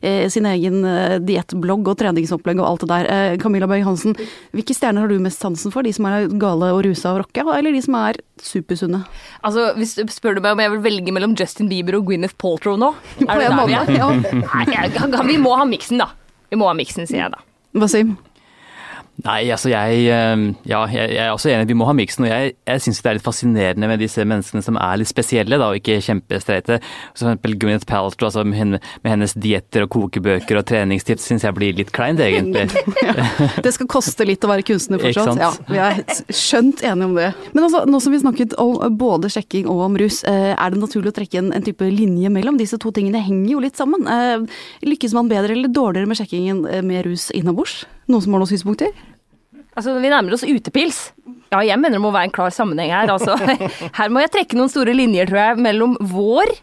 eh, 0.00 0.26
sin 0.32 0.48
egen 0.50 0.82
eh, 0.88 1.16
diettblogg 1.24 1.92
og 1.92 1.98
treningsopplegg 2.02 2.60
og 2.62 2.68
alt 2.70 2.84
det 2.84 2.90
der. 2.92 3.10
Eh, 3.12 3.38
Camilla 3.42 3.68
Berg 3.70 3.86
Hansen, 3.88 4.16
hvilke 4.56 4.76
stjerner 4.76 5.06
har 5.06 5.12
du 5.12 5.22
mest 5.22 5.42
sansen 5.42 5.74
for? 5.74 5.86
De 5.86 5.94
som 5.96 6.08
er 6.10 6.28
gale 6.40 6.72
og 6.74 6.84
rusa 6.86 7.14
og 7.14 7.24
rocka, 7.24 7.46
eller 7.56 7.74
de 7.74 7.82
som 7.84 7.96
er 8.00 8.20
supersunne? 8.42 9.02
Altså, 9.46 9.70
hvis 9.78 9.96
du 9.96 10.04
spør 10.12 10.36
du 10.36 10.44
meg 10.44 10.56
om 10.56 10.62
jeg 10.64 10.74
vil 10.74 10.84
velge 10.90 11.14
mellom 11.14 11.36
Justin 11.38 11.70
Bieber 11.72 11.98
og 11.98 12.10
Gwyneth 12.10 12.36
Paltrow 12.40 12.78
nå? 12.80 12.92
Er 13.24 13.40
det 13.40 13.50
der 13.50 13.66
vi 13.66 13.80
er? 13.80 13.96
Ja. 13.96 14.12
Nei, 14.66 15.26
vi 15.30 15.40
må 15.40 15.56
ha 15.56 15.66
miksen, 15.68 16.02
da. 16.02 16.12
Vi 16.50 16.58
må 16.60 16.68
ha 16.68 16.74
miksen, 16.78 17.08
sier 17.08 17.24
jeg 17.24 17.34
da. 17.34 17.42
Wasim? 17.76 18.16
Nei, 19.24 19.46
altså 19.48 19.70
jeg 19.72 20.06
ehm, 20.12 20.50
Ja, 20.68 20.82
jeg, 20.92 21.16
er 21.16 21.30
også 21.32 21.48
enig, 21.48 21.70
vi 21.70 21.76
må 21.78 21.86
ha 21.88 21.94
miksen. 21.96 22.26
Og 22.26 22.30
jeg, 22.30 22.52
jeg 22.68 22.82
syns 22.84 23.00
det 23.02 23.10
er 23.10 23.18
litt 23.18 23.24
fascinerende 23.24 23.88
med 23.88 24.02
disse 24.02 24.24
menneskene 24.28 24.64
som 24.64 24.76
er 24.80 25.00
litt 25.00 25.10
spesielle, 25.10 25.58
da, 25.60 25.70
og 25.70 25.80
ikke 25.80 25.98
kjempestreite. 26.04 26.78
For 27.14 27.30
eksempel 27.30 27.56
Gwyneth 27.60 27.88
Paltrow, 27.88 28.28
altså 28.28 28.44
med, 28.44 28.58
henne, 28.60 28.80
med 29.04 29.14
hennes 29.14 29.36
dietter 29.40 29.86
og 29.86 29.92
kokebøker 29.94 30.60
og 30.60 30.66
treningstips, 30.68 31.30
syns 31.30 31.46
jeg 31.46 31.56
blir 31.56 31.76
litt 31.78 31.92
kleint, 31.96 32.20
egentlig. 32.20 32.66
ja, 33.06 33.26
det 33.64 33.72
skal 33.76 33.90
koste 33.90 34.28
litt 34.28 34.44
å 34.44 34.52
være 34.52 34.66
kunstner 34.68 35.00
fortsatt. 35.02 35.40
Ja, 35.40 35.50
vi 35.70 35.80
er 35.80 36.02
skjønt 36.28 36.84
enige 36.84 37.08
om 37.08 37.16
det. 37.16 37.32
Men 37.56 37.68
altså, 37.70 37.84
nå 37.88 38.02
som 38.04 38.14
vi 38.14 38.22
snakket 38.22 38.56
om 38.60 38.78
både 39.00 39.32
sjekking 39.32 39.70
og 39.72 39.86
om 39.88 39.98
rus, 40.00 40.22
eh, 40.28 40.52
er 40.52 40.74
det 40.74 40.82
naturlig 40.82 41.14
å 41.14 41.18
trekke 41.22 41.40
en, 41.40 41.52
en 41.56 41.64
type 41.64 41.88
linje 41.88 42.32
mellom 42.32 42.60
disse 42.60 42.78
to 42.82 42.92
tingene? 42.94 43.24
Henger 43.24 43.56
jo 43.56 43.64
litt 43.64 43.80
sammen. 43.80 44.04
Eh, 44.04 44.62
lykkes 44.86 45.16
man 45.16 45.32
bedre 45.32 45.56
eller 45.56 45.72
dårligere 45.72 46.10
med 46.10 46.20
sjekkingen 46.20 46.64
eh, 46.68 46.84
med 46.84 47.06
rus 47.08 47.30
innabords? 47.36 47.86
Noen 48.06 48.22
som 48.22 48.34
har 48.36 48.42
noen 48.42 48.50
synspunkter? 48.52 48.92
Altså, 49.76 49.96
Vi 50.00 50.10
nærmer 50.12 50.36
oss 50.36 50.46
utepils. 50.46 51.00
Ja, 51.52 51.60
jeg 51.62 51.78
mener 51.78 51.98
det 51.98 52.02
må 52.02 52.12
være 52.14 52.30
en 52.30 52.34
klar 52.34 52.54
sammenheng 52.54 52.92
her. 52.94 53.10
Altså, 53.12 53.36
her 53.98 54.12
må 54.12 54.22
jeg 54.22 54.32
trekke 54.34 54.58
noen 54.58 54.72
store 54.72 54.94
linjer, 54.96 55.28
tror 55.30 55.42
jeg, 55.42 55.60
mellom 55.66 55.96
vår 56.00 56.54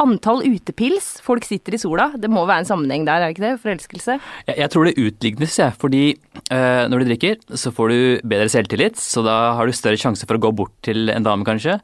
antall 0.00 0.42
utepils, 0.46 1.12
folk 1.24 1.44
sitter 1.46 1.76
i 1.76 1.80
sola. 1.80 2.10
Det 2.18 2.30
må 2.32 2.42
være 2.48 2.64
en 2.64 2.68
sammenheng 2.68 3.06
der, 3.08 3.20
er 3.20 3.30
det 3.30 3.36
ikke 3.36 3.46
det? 3.46 3.52
Forelskelse. 3.62 4.16
Jeg, 4.48 4.56
jeg 4.62 4.72
tror 4.72 4.88
det 4.88 4.94
utlignes, 5.00 5.56
jeg. 5.60 5.76
Fordi 5.80 6.02
øh, 6.14 6.82
når 6.90 7.02
du 7.02 7.08
drikker, 7.10 7.38
så 7.60 7.72
får 7.74 7.92
du 7.92 8.28
bedre 8.32 8.48
selvtillit, 8.52 9.00
så 9.00 9.24
da 9.26 9.36
har 9.58 9.68
du 9.68 9.76
større 9.76 10.00
sjanse 10.00 10.28
for 10.28 10.38
å 10.38 10.42
gå 10.42 10.52
bort 10.62 10.74
til 10.86 11.12
en 11.12 11.26
dame, 11.26 11.46
kanskje. 11.48 11.78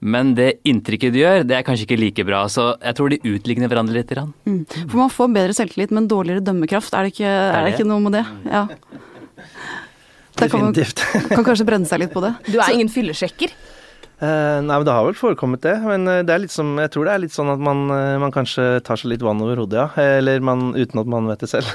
Men 0.00 0.34
det 0.38 0.60
inntrykket 0.68 1.14
du 1.14 1.20
gjør, 1.22 1.44
det 1.48 1.58
er 1.58 1.66
kanskje 1.66 1.88
ikke 1.88 2.00
like 2.00 2.26
bra. 2.28 2.44
Så 2.52 2.72
jeg 2.78 2.98
tror 2.98 3.12
de 3.12 3.20
utligner 3.34 3.70
hverandre 3.70 3.98
litt. 3.98 4.14
Mm. 4.48 4.64
For 4.80 4.98
man 5.00 5.12
får 5.12 5.34
bedre 5.36 5.56
selvtillit, 5.56 5.94
men 5.94 6.08
dårligere 6.10 6.44
dømmekraft. 6.44 6.96
Er 6.96 7.06
det 7.06 7.14
ikke, 7.14 7.30
er 7.30 7.66
det 7.66 7.76
ikke 7.76 7.88
noe 7.88 8.02
med 8.06 8.18
det? 8.18 8.26
Ja. 8.50 8.66
Det 10.40 10.48
kan, 10.48 10.70
man, 10.70 10.74
kan 10.74 11.44
kanskje 11.44 11.66
brenne 11.68 11.88
seg 11.88 12.00
litt 12.00 12.14
på 12.14 12.22
det. 12.24 12.32
Du 12.48 12.56
er 12.56 12.72
ingen 12.72 12.90
fyllesjekker. 12.92 13.52
Eh, 14.20 14.58
nei, 14.60 14.74
men 14.74 14.84
det 14.84 14.92
har 14.92 15.06
vel 15.06 15.16
forekommet 15.16 15.62
det. 15.64 15.78
Men 15.80 16.04
eh, 16.10 16.20
det 16.26 16.34
er 16.34 16.42
litt 16.42 16.52
som, 16.52 16.74
jeg 16.82 16.92
tror 16.92 17.08
det 17.08 17.14
er 17.14 17.22
litt 17.22 17.34
sånn 17.34 17.52
at 17.54 17.62
man, 17.64 17.86
eh, 17.94 18.18
man 18.20 18.34
kanskje 18.34 18.66
tar 18.84 19.00
seg 19.00 19.14
litt 19.14 19.24
vann 19.24 19.40
over 19.40 19.62
hodet, 19.62 19.80
ja. 19.80 20.08
Eller 20.20 20.44
man, 20.44 20.74
uten 20.76 21.00
at 21.00 21.08
man 21.08 21.30
vet 21.30 21.44
det 21.44 21.48
selv. 21.54 21.70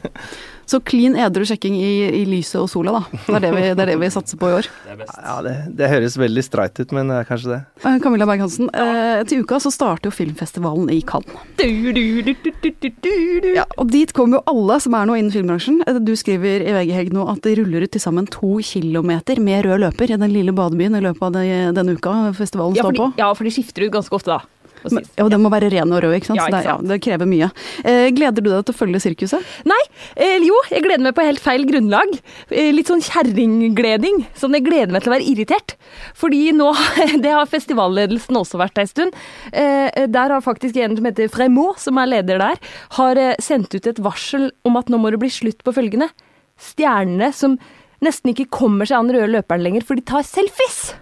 Så 0.66 0.78
clean 0.86 1.16
edru 1.18 1.44
sjekking 1.44 1.74
i, 1.76 1.90
i 2.22 2.24
lyset 2.28 2.60
og 2.62 2.68
sola, 2.70 2.92
da. 3.00 3.20
Det 3.26 3.34
er 3.36 3.42
det 3.44 3.50
vi, 3.56 3.62
det 3.74 3.82
er 3.84 3.90
det 3.92 3.96
vi 4.00 4.10
satser 4.14 4.38
på 4.40 4.48
i 4.48 4.54
år. 4.60 4.68
ja, 4.88 5.34
det, 5.44 5.54
det 5.76 5.88
høres 5.90 6.16
veldig 6.20 6.44
streit 6.46 6.78
ut, 6.80 6.92
men 6.96 7.10
det 7.10 7.16
er 7.22 7.28
kanskje 7.28 7.50
det. 7.54 7.60
Eh, 7.84 7.98
Camilla 8.04 8.26
Berg-Hansen, 8.30 8.70
eh, 8.72 9.22
til 9.28 9.42
uka 9.42 9.58
så 9.60 9.72
starter 9.74 10.08
jo 10.08 10.14
filmfestivalen 10.14 10.88
i 10.94 11.00
Cannes. 11.02 11.34
Ja, 13.52 13.64
og 13.78 13.90
dit 13.92 14.12
kommer 14.16 14.38
jo 14.38 14.42
alle 14.52 14.78
som 14.82 14.94
er 14.96 15.08
nå 15.08 15.16
innen 15.18 15.32
filmbransjen. 15.34 15.82
Eh, 15.86 15.98
Du 16.02 16.14
skriver 16.18 16.64
i 16.64 16.72
VG 16.74 16.92
Helg 16.96 17.12
nå 17.14 17.26
at 17.30 17.42
det 17.44 17.56
ruller 17.60 17.84
ut 17.86 17.92
til 17.94 18.02
sammen 18.02 18.26
to 18.30 18.56
kilometer 18.64 19.40
med 19.42 19.64
rød 19.66 19.82
løper 19.84 20.10
i 20.14 20.18
den 20.18 20.32
lille 20.32 20.54
badebyen 20.56 20.96
i 20.98 21.02
løpet 21.04 21.22
av 21.28 21.32
det, 21.36 21.44
denne 21.76 21.96
uka 21.98 22.32
festivalen 22.38 22.76
Ja, 22.78 22.86
står 22.86 22.98
på. 22.98 23.12
ja, 23.20 23.28
for 23.34 23.44
de 23.44 23.50
skifter 23.54 23.86
ut 23.86 23.92
ganske 23.98 24.14
ofte, 24.18 24.38
da. 24.38 24.40
Må 24.84 24.92
Men, 24.98 25.06
ja, 25.16 25.24
og 25.24 25.30
den 25.32 25.42
må 25.44 25.50
være 25.52 25.70
ren 25.72 25.92
og 25.94 26.02
rød, 26.04 26.14
ikke 26.18 26.30
sant? 26.30 26.40
Ja, 26.40 26.46
Så 26.46 26.52
det, 26.54 26.60
ikke 26.62 26.72
sant. 26.72 26.82
ja, 26.82 26.92
det 26.92 27.00
krever 27.06 27.28
mye. 27.30 27.48
Eh, 27.84 28.06
gleder 28.16 28.42
du 28.44 28.48
deg 28.50 28.64
til 28.68 28.74
å 28.74 28.78
følge 28.78 29.00
sirkuset? 29.04 29.52
Nei, 29.68 29.80
eh, 30.16 30.38
jo, 30.46 30.56
jeg 30.70 30.84
gleder 30.86 31.04
meg 31.06 31.14
på 31.16 31.26
helt 31.26 31.42
feil 31.42 31.66
grunnlag. 31.68 32.16
Eh, 32.50 32.70
litt 32.74 32.90
sånn 32.90 33.02
kjerringgleding. 33.04 34.22
Sånn 34.38 34.56
jeg 34.56 34.66
gleder 34.66 34.92
meg 34.94 35.04
til 35.04 35.12
å 35.12 35.16
være 35.16 35.28
irritert. 35.28 35.76
Fordi 36.18 36.42
nå, 36.56 36.70
det 37.24 37.34
har 37.34 37.50
festivalledelsen 37.50 38.38
også 38.40 38.60
vært 38.60 38.82
ei 38.82 38.88
stund. 38.90 39.16
Eh, 39.52 40.06
der 40.12 40.34
har 40.36 40.44
faktisk 40.44 40.76
en 40.82 40.96
som 40.98 41.06
heter 41.08 41.30
Fremont, 41.32 41.78
som 41.80 42.00
er 42.02 42.10
leder 42.10 42.42
der, 42.42 42.60
har 42.98 43.20
eh, 43.20 43.36
sendt 43.42 43.74
ut 43.76 43.86
et 43.86 44.02
varsel 44.02 44.50
om 44.66 44.76
at 44.80 44.90
nå 44.92 44.98
må 45.00 45.12
det 45.12 45.20
bli 45.22 45.30
slutt 45.32 45.62
på 45.64 45.74
følgende. 45.76 46.10
Stjernene 46.62 47.32
som 47.34 47.56
nesten 48.02 48.32
ikke 48.32 48.50
kommer 48.52 48.88
seg 48.88 48.98
an 48.98 49.12
røde 49.14 49.30
løperen 49.30 49.62
lenger, 49.64 49.86
for 49.86 49.98
de 49.98 50.04
tar 50.06 50.24
selfies. 50.26 50.92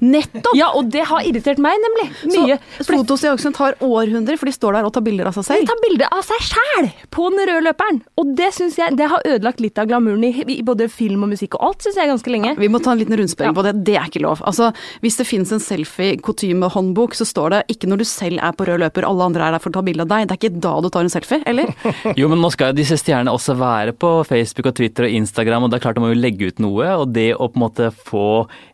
Nettopp! 0.00 0.54
Ja, 0.58 0.70
og 0.74 0.88
det 0.90 1.04
har 1.10 1.22
irritert 1.26 1.58
meg, 1.62 1.78
nemlig. 1.84 2.06
Mye. 2.34 2.58
Så 2.80 2.88
fotoseansene 2.90 3.54
tar 3.54 3.76
århundrer, 3.84 4.38
for 4.40 4.46
de 4.50 4.54
står 4.56 4.78
der 4.78 4.88
og 4.88 4.92
tar 4.96 5.04
bilder 5.06 5.30
av 5.30 5.36
seg 5.38 5.44
selv? 5.46 5.64
De 5.64 5.70
tar 5.72 5.82
bilde 5.84 6.08
av 6.10 6.24
seg 6.26 6.42
sjæl 6.50 6.90
på 7.14 7.28
den 7.34 7.44
røde 7.48 7.64
løperen. 7.68 8.00
Og 8.20 8.34
det 8.38 8.50
syns 8.56 8.78
jeg, 8.80 8.96
det 8.98 9.08
har 9.12 9.22
ødelagt 9.28 9.60
litt 9.62 9.78
av 9.78 9.86
glamouren 9.90 10.24
i, 10.26 10.32
i 10.58 10.62
både 10.66 10.88
film 10.92 11.22
og 11.26 11.32
musikk 11.34 11.54
og 11.58 11.68
alt, 11.70 11.84
syns 11.86 11.96
jeg, 12.00 12.10
ganske 12.10 12.30
lenge. 12.34 12.54
Vi 12.58 12.68
må 12.72 12.80
ta 12.82 12.92
en 12.94 12.98
liten 13.02 13.16
rundspørring 13.20 13.52
Ja. 13.54 13.56
på 13.60 13.64
det. 13.68 13.74
Det 13.84 13.96
er 14.00 14.08
ikke 14.10 14.22
lov. 14.24 14.42
Altså, 14.46 14.72
Hvis 15.04 15.16
det 15.20 15.26
finnes 15.28 15.52
en 15.52 15.60
selfie-kutyme-håndbok, 15.62 17.14
så 17.14 17.24
står 17.28 17.50
det 17.54 17.60
ikke 17.74 17.88
når 17.90 18.02
du 18.02 18.04
selv 18.08 18.40
er 18.42 18.52
på 18.56 18.66
rød 18.68 18.80
løper, 18.82 19.06
alle 19.06 19.26
andre 19.28 19.46
er 19.48 19.54
der 19.56 19.62
for 19.62 19.70
å 19.72 19.76
ta 19.78 19.82
bilde 19.86 20.04
av 20.06 20.10
deg. 20.10 20.28
Det 20.28 20.34
er 20.36 20.40
ikke 20.42 20.60
da 20.64 20.74
du 20.84 20.88
tar 20.92 21.06
en 21.06 21.12
selfie, 21.12 21.42
eller? 21.46 21.72
Jo, 22.20 22.28
men 22.30 22.40
nå 22.42 22.50
skal 22.54 22.72
jo 22.72 22.78
disse 22.80 22.98
stjernene 23.00 23.32
også 23.34 23.56
være 23.58 23.94
på 23.98 24.10
Facebook 24.28 24.70
og 24.70 24.76
Twitter 24.78 25.06
og 25.08 25.14
Instagram, 25.20 25.66
og 25.66 25.72
det 25.72 25.78
er 25.80 25.84
klart 25.86 25.98
de 25.98 26.04
må 26.04 26.12
jo 26.12 26.18
legge 26.20 26.50
ut 26.52 26.62
noe. 26.62 26.88
Og 27.02 27.12
det 27.14 27.30
å 27.34 27.48
på 27.50 27.58
en 27.58 27.64
måte 27.64 27.90
få 27.94 28.26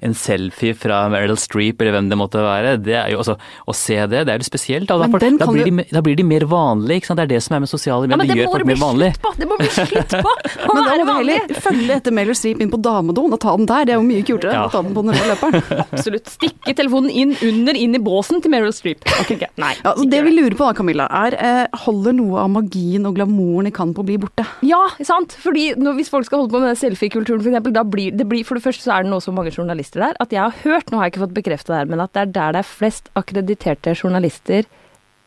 en 0.05 0.15
selfie 0.17 0.75
fra 0.79 1.03
Meryl 1.12 1.37
Streep 1.40 1.81
eller 1.83 1.93
hvem 1.99 2.09
det 2.11 2.19
måtte 2.21 2.40
være, 2.45 2.76
det 2.83 2.95
er 2.97 3.11
jo 3.12 3.19
altså 3.23 3.37
Å 3.69 3.75
se 3.76 3.97
det, 4.11 4.25
det 4.26 4.33
er 4.35 4.38
jo 4.40 4.47
spesielt. 4.47 4.87
Da, 4.90 4.97
Men 4.99 5.37
da, 5.38 5.47
blir 5.50 5.64
du- 5.64 5.71
de, 5.71 5.85
da 5.93 6.00
blir 6.05 6.17
de 6.17 6.25
mer 6.26 6.47
vanlige, 6.50 7.00
ikke 7.00 7.11
sant. 7.11 7.21
Det 7.21 7.26
er 7.29 7.33
det 7.35 7.43
som 7.45 7.57
er 7.57 7.61
med 7.64 7.69
sosiale 7.71 8.09
Ja, 8.09 8.17
medier. 8.17 8.19
men 8.19 8.26
det 8.26 8.35
det 8.35 8.40
gjør 8.40 8.49
må 8.50 8.57
folk 8.57 8.67
mer 8.71 8.81
vanlig. 8.81 9.11
slutt 9.14 9.23
på! 9.26 9.33
Det 9.40 9.49
må 9.50 9.59
bli 9.61 9.69
slutt 9.75 10.14
på! 10.25 10.33
Å 10.71 10.75
Men 10.75 10.85
da 10.85 10.90
må 10.90 11.05
du 11.05 11.11
vanlig. 11.11 11.37
heller 11.40 11.61
følge 11.67 11.97
etter 12.00 12.12
Meryl 12.17 12.35
Streep 12.38 12.61
inn 12.64 12.71
på 12.73 12.81
damedoen 12.83 13.33
og 13.37 13.40
ta 13.43 13.57
den 13.57 13.67
der. 13.71 13.85
Det 13.88 13.95
er 13.95 13.99
jo 14.00 14.07
mye 14.07 14.25
kulere 14.26 14.52
Ja. 14.55 14.64
å 14.67 14.71
ta 14.73 14.83
den 14.87 14.95
på 14.95 15.05
den 15.05 15.14
røde 15.14 15.29
løperen. 15.33 15.85
Absolutt. 15.93 16.31
Stikke 16.31 16.75
telefonen 16.79 17.11
inn 17.11 17.35
under, 17.50 17.75
inn 17.76 17.95
i 17.95 18.02
båsen 18.02 18.40
til 18.45 18.50
Meryl 18.55 18.73
Streep. 18.76 19.02
Okay, 19.21 19.37
okay. 19.40 19.50
Nei. 19.64 19.75
Ja, 19.85 19.95
så 19.99 20.07
det 20.11 20.23
vi 20.26 20.35
lurer 20.37 20.57
på 20.59 20.67
da, 20.69 20.73
Camilla, 20.79 21.09
er 21.26 21.37
eh, 21.40 21.81
holder 21.87 22.14
noe 22.17 22.45
av 22.45 22.50
magien 22.55 23.07
og 23.09 23.17
glamouren 23.19 23.69
i 23.71 23.75
Cannes 23.75 23.97
på 23.97 24.05
å 24.05 24.09
bli 24.09 24.19
borte? 24.23 24.47
Ja, 24.67 24.83
sant. 25.02 25.35
Fordi 25.40 25.71
når, 25.81 25.99
hvis 26.00 26.11
folk 26.12 26.29
skal 26.29 26.45
holde 26.45 26.55
på 26.55 26.61
med 26.62 26.79
selfiekulturen 26.81 27.40
eksempel, 27.43 27.73
da 27.75 27.83
blir 27.85 28.14
det 28.17 28.26
blir, 28.31 28.45
For 28.47 28.55
det 28.59 28.64
første 28.64 28.85
så 28.87 28.95
er 28.99 29.05
det 29.07 29.11
nå 29.12 29.19
så 29.25 29.33
mange 29.35 29.50
journalister 29.55 30.00
der 30.05 30.14
at 30.21 30.31
jeg 30.35 30.40
har 30.40 30.55
hørt, 30.64 30.90
nå 30.93 31.00
har 31.00 31.09
jeg 31.09 31.16
ikke 31.16 31.25
fått 31.25 31.38
bekrefta 31.38 31.73
det 31.73 31.78
her, 31.80 31.90
men 31.90 32.02
at 32.04 32.12
det 32.14 32.23
er 32.23 32.35
der 32.35 32.57
det 32.57 32.62
er 32.62 32.71
flest 32.71 33.09
akkrediterte 33.19 33.97
journalister 33.97 34.66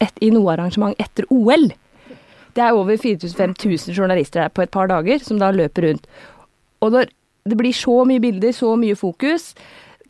et, 0.04 0.20
i 0.22 0.30
noe 0.34 0.54
arrangement 0.54 1.00
etter 1.02 1.28
OL. 1.34 1.72
Det 2.54 2.62
er 2.62 2.78
over 2.78 3.00
4000-5000 3.02 3.98
journalister 3.98 4.44
der 4.44 4.54
på 4.54 4.66
et 4.66 4.74
par 4.74 4.92
dager 4.92 5.24
som 5.26 5.40
da 5.42 5.50
løper 5.54 5.88
rundt. 5.90 6.06
Og 6.84 6.94
når 6.94 7.10
det 7.50 7.58
blir 7.60 7.76
så 7.76 8.04
mye 8.08 8.22
bilder, 8.24 8.54
så 8.56 8.76
mye 8.80 8.96
fokus, 8.96 9.54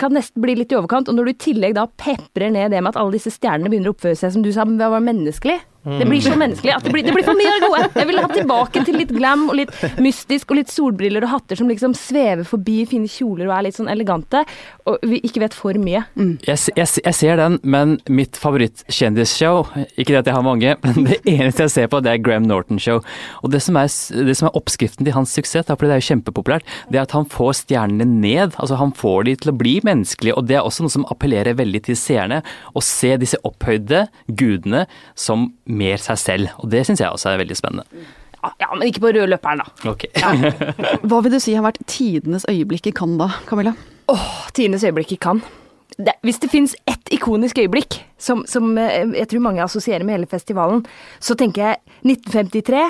kan 0.01 0.13
nesten 0.13 0.41
bli 0.43 0.55
litt 0.58 0.74
i 0.74 0.77
overkant. 0.77 1.10
Og 1.10 1.15
når 1.15 1.29
du 1.29 1.34
i 1.34 1.41
tillegg 1.48 1.77
da 1.77 1.86
peprer 1.88 2.51
ned 2.53 2.74
det 2.74 2.82
med 2.82 2.93
at 2.93 3.00
alle 3.00 3.15
disse 3.15 3.34
stjernene 3.34 3.72
begynner 3.72 3.93
å 3.93 3.96
oppføre 3.96 4.17
seg 4.20 4.36
som 4.36 4.46
du 4.46 4.51
sa, 4.53 4.65
var 4.65 5.05
menneskelig. 5.05 5.62
Det 5.84 6.06
blir 6.08 6.22
så 6.24 6.36
menneskelig 6.40 6.72
at 6.72 6.86
det 6.86 6.94
blir, 6.94 7.04
det 7.04 7.13
blir 7.16 7.25
for 7.28 7.36
mye 7.36 7.52
av 7.52 7.58
det 7.60 7.68
gode. 7.68 7.88
Jeg 8.00 8.08
vil 8.08 8.22
ha 8.22 8.28
tilbake 8.32 8.84
til 8.88 8.98
litt 9.02 9.12
glam 9.12 9.50
og 9.52 9.58
litt 9.60 9.74
mystisk 10.04 10.54
og 10.54 10.62
litt 10.62 10.72
solbriller 10.72 11.25
og 11.28 11.34
hatter 11.34 11.60
som 11.60 11.68
liksom 11.68 11.96
svever 11.98 12.46
forbi 12.48 12.78
fine 12.88 13.10
kjoler 13.12 13.50
og 13.50 13.56
er 13.58 13.66
litt 13.68 13.78
sånn 13.78 13.92
elegante, 13.92 14.46
og 14.88 15.04
vi 15.08 15.20
ikke 15.28 15.44
vet 15.44 15.58
for 15.58 15.75
mye. 15.82 16.06
Jeg, 16.48 16.60
jeg, 16.78 16.88
jeg 17.04 17.18
ser 17.18 17.40
den, 17.40 17.58
men 17.63 17.98
mitt 18.08 18.40
favorittkjendisshow, 18.40 19.66
ikke 19.98 20.13
det 20.13 20.22
at 20.22 20.32
jeg 20.32 20.38
har 20.38 20.46
mange, 20.46 20.75
men 20.86 21.10
det 21.10 21.20
eneste 21.28 21.68
jeg 21.68 21.75
ser 21.75 21.92
på, 21.92 22.00
det 22.04 22.13
er 22.13 22.24
Graham 22.24 22.48
Norton 22.48 22.80
Show. 22.82 23.04
Og 23.44 23.52
det 23.52 23.63
som 23.66 23.80
er, 23.80 23.92
det 24.30 24.38
som 24.40 24.50
er 24.50 24.60
oppskriften 24.60 25.08
til 25.08 25.18
hans 25.18 25.36
suksess, 25.36 25.68
for 25.68 25.88
det 25.88 25.98
er 25.98 26.02
jo 26.02 26.10
kjempepopulært, 26.13 26.68
det 26.92 27.00
er 27.00 27.06
at 27.06 27.16
han 27.16 27.28
får 27.30 27.54
stjernene 27.63 28.08
ned. 28.08 28.56
Altså 28.62 28.80
han 28.80 28.96
får 28.96 29.28
de 29.28 29.36
til 29.44 29.52
å 29.52 29.58
bli 29.58 29.75
menneskelige, 29.86 30.38
og 30.40 30.48
det 30.48 30.60
er 30.60 30.68
også 30.68 30.86
noe 30.86 30.96
som 30.96 31.08
appellerer 31.12 31.58
veldig 31.60 31.84
til 31.90 32.00
seerne. 32.00 32.42
Å 32.74 32.84
se 32.84 33.13
disse 33.22 33.40
opphøyde 33.48 34.06
gudene 34.28 34.86
som 35.20 35.52
mer 35.75 36.01
seg 36.01 36.20
selv. 36.22 36.53
Og 36.62 36.70
det 36.74 36.86
syns 36.88 37.01
jeg 37.03 37.10
også 37.10 37.34
er 37.34 37.42
veldig 37.44 37.58
spennende. 37.58 38.06
Ja, 38.44 38.51
ja, 38.60 38.70
men 38.75 38.89
ikke 38.89 39.06
på 39.06 39.13
rød 39.15 39.30
løperen, 39.32 39.63
da. 39.63 39.92
Ok. 39.92 40.08
Hva 41.08 41.20
vil 41.24 41.36
du 41.36 41.39
si 41.39 41.56
har 41.56 41.63
vært 41.63 41.80
tidenes 41.88 42.46
øyeblikk 42.51 42.89
i 42.92 42.96
Cannes 42.96 43.22
da, 43.22 43.30
Camilla? 43.48 43.75
Åh, 44.12 44.32
tidenes 44.56 44.84
øyeblikk 44.84 45.15
i 45.15 45.20
Cannes. 45.24 45.60
Det, 45.94 46.15
hvis 46.25 46.39
det 46.42 46.50
finnes 46.50 46.74
ett 46.89 47.12
ikonisk 47.13 47.60
øyeblikk 47.62 48.00
som, 48.18 48.42
som 48.50 48.72
eh, 48.82 49.03
jeg 49.13 49.30
tror 49.30 49.44
mange 49.46 49.62
assosierer 49.62 50.03
med 50.03 50.18
hele 50.18 50.30
festivalen, 50.30 50.82
så 51.22 51.38
tenker 51.38 51.68
jeg 51.68 51.82
1953. 52.01 52.88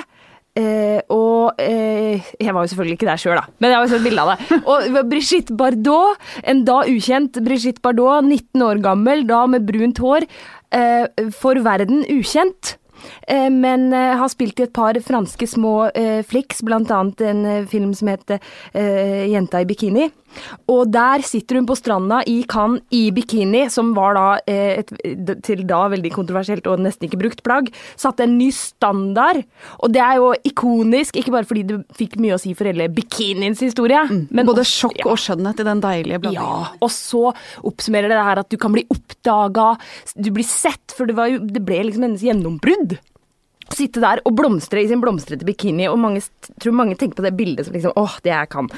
Eh, 0.54 1.00
og 1.10 1.58
eh, 1.58 2.22
Jeg 2.38 2.54
var 2.54 2.62
jo 2.62 2.70
selvfølgelig 2.70 2.94
ikke 2.94 3.08
der 3.08 3.18
sjøl, 3.18 3.40
da, 3.40 3.48
men 3.58 3.72
jeg 3.72 3.78
har 3.80 3.88
jo 3.88 3.90
sett 3.90 4.04
bilde 4.06 4.22
av 4.22 4.30
det. 4.34 4.58
Og 4.70 5.08
Brigitte 5.10 5.56
Bardot, 5.58 6.20
en 6.46 6.62
da 6.68 6.76
ukjent 6.86 7.40
Brigitte 7.42 7.82
Bardot, 7.82 8.22
19 8.22 8.62
år 8.62 8.82
gammel, 8.84 9.26
da 9.26 9.44
med 9.50 9.66
brunt 9.66 9.98
hår. 9.98 10.28
Eh, 10.74 11.28
for 11.34 11.58
verden 11.66 12.04
ukjent. 12.10 12.76
Eh, 13.28 13.50
Men 13.50 13.90
eh, 13.92 14.14
har 14.16 14.30
spilt 14.32 14.62
i 14.62 14.68
et 14.68 14.72
par 14.74 14.94
franske 15.02 15.46
små 15.50 15.90
eh, 15.90 16.22
flicks, 16.26 16.62
blant 16.66 16.90
annet 16.94 17.20
en 17.26 17.66
film 17.70 17.90
som 17.94 18.14
heter 18.14 18.38
eh, 18.72 19.26
'Jenta 19.30 19.60
i 19.60 19.68
bikini'. 19.68 20.10
Og 20.70 20.90
der 20.92 21.24
sitter 21.26 21.58
hun 21.60 21.66
på 21.68 21.76
stranda 21.78 22.22
i 22.30 22.42
Cannes 22.50 22.82
i 22.94 23.10
bikini, 23.14 23.64
som 23.72 23.92
var 23.96 24.16
da 24.18 24.26
eh, 24.50 24.82
et 24.82 24.92
til 25.44 25.64
da 25.68 25.84
veldig 25.92 26.12
kontroversielt 26.14 26.66
og 26.70 26.82
nesten 26.84 27.08
ikke 27.08 27.20
brukt 27.20 27.42
plagg. 27.46 27.70
Satte 28.00 28.24
en 28.26 28.36
ny 28.38 28.50
standard. 28.54 29.42
Og 29.80 29.92
det 29.94 30.02
er 30.04 30.18
jo 30.20 30.32
ikonisk, 30.46 31.18
ikke 31.20 31.34
bare 31.34 31.48
fordi 31.48 31.64
det 31.68 31.80
fikk 31.98 32.16
mye 32.22 32.36
å 32.36 32.40
si 32.40 32.54
for 32.56 32.68
hele 32.70 32.88
bikiniens 32.92 33.60
historie, 33.64 34.00
men 34.30 34.46
Både 34.46 34.64
også- 34.64 34.84
sjokk 34.84 35.00
ja. 35.04 35.10
og 35.10 35.18
skjønnhet 35.20 35.60
i 35.60 35.68
den 35.70 35.80
deilige 35.84 36.20
blandingen. 36.20 36.62
Ja, 36.64 36.76
og 36.80 36.90
så 36.90 37.34
oppsummerer 37.64 38.08
det 38.10 38.14
det 38.18 38.24
her 38.28 38.38
at 38.44 38.48
du 38.52 38.56
kan 38.60 38.72
bli 38.74 38.84
oppdaga, 38.90 39.74
du 40.16 40.30
blir 40.34 40.46
sett, 40.46 40.94
for 40.94 41.06
det, 41.06 41.16
var 41.18 41.28
jo, 41.32 41.38
det 41.38 41.64
ble 41.64 41.82
liksom 41.84 42.06
hennes 42.06 42.22
gjennombrudd. 42.24 42.98
Sitte 43.72 44.02
der 44.02 44.20
og 44.28 44.34
blomstre 44.36 44.82
i 44.82 44.88
sin 44.90 45.00
blomstrete 45.02 45.46
bikini, 45.46 45.86
og 45.88 45.96
mange, 46.02 46.20
tror 46.60 46.76
mange 46.76 46.96
tenker 47.00 47.16
på 47.18 47.24
det 47.24 47.32
bildet 47.38 47.66
som 47.66 47.74
liksom 47.76 47.94
åh, 47.96 48.16
det 48.24 48.32
jeg 48.32 48.50
kan. 48.52 48.68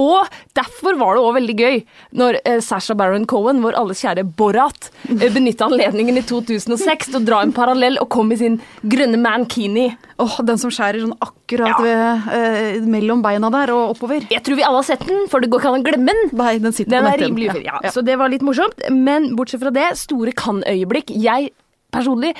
Og 0.00 0.32
derfor 0.58 0.98
var 0.98 1.16
det 1.16 1.22
òg 1.22 1.36
veldig 1.38 1.56
gøy 1.58 1.78
når 2.18 2.40
eh, 2.42 2.58
Sasha 2.64 2.96
Baron 2.98 3.26
Cohen, 3.30 3.62
vår 3.62 3.78
alles 3.78 4.02
kjære 4.02 4.24
Borat, 4.38 4.90
eh, 5.08 5.28
benytta 5.32 5.68
anledningen 5.68 6.18
i 6.18 6.24
2006 6.26 7.12
til 7.12 7.20
å 7.20 7.24
dra 7.24 7.42
en 7.44 7.54
parallell 7.54 8.00
og 8.02 8.10
kom 8.12 8.32
i 8.34 8.40
sin 8.40 8.58
grønne 8.82 9.20
mankini. 9.22 9.92
Åh, 10.22 10.36
den 10.46 10.60
som 10.60 10.72
skjærer 10.74 11.04
sånn 11.04 11.16
akkurat 11.22 11.78
ved, 11.82 12.28
eh, 12.34 12.82
mellom 12.88 13.22
beina 13.24 13.50
der 13.52 13.72
og 13.74 13.96
oppover. 13.96 14.26
Jeg 14.32 14.42
tror 14.44 14.58
vi 14.58 14.66
alle 14.66 14.82
har 14.82 14.90
sett 14.90 15.06
den, 15.06 15.26
for 15.30 15.40
det 15.40 15.50
går 15.52 15.62
ikke 15.62 15.72
an 15.72 15.80
å 15.80 15.86
glemme 15.86 16.18
den. 16.18 16.36
Nei, 16.38 16.58
den 16.58 16.74
sitter 16.76 16.98
Den 16.98 17.08
på 17.08 17.14
er 17.14 17.24
rimelig 17.26 17.64
ja. 17.64 17.78
Ja, 17.82 17.90
Så 17.94 18.04
det 18.04 18.18
var 18.18 18.32
litt 18.32 18.42
morsomt. 18.42 18.78
Men 18.90 19.32
bortsett 19.36 19.62
fra 19.62 19.72
det, 19.74 19.92
store 20.00 20.34
kan-øyeblikk. 20.36 21.14
Jeg 21.14 21.52
personlig 21.92 22.32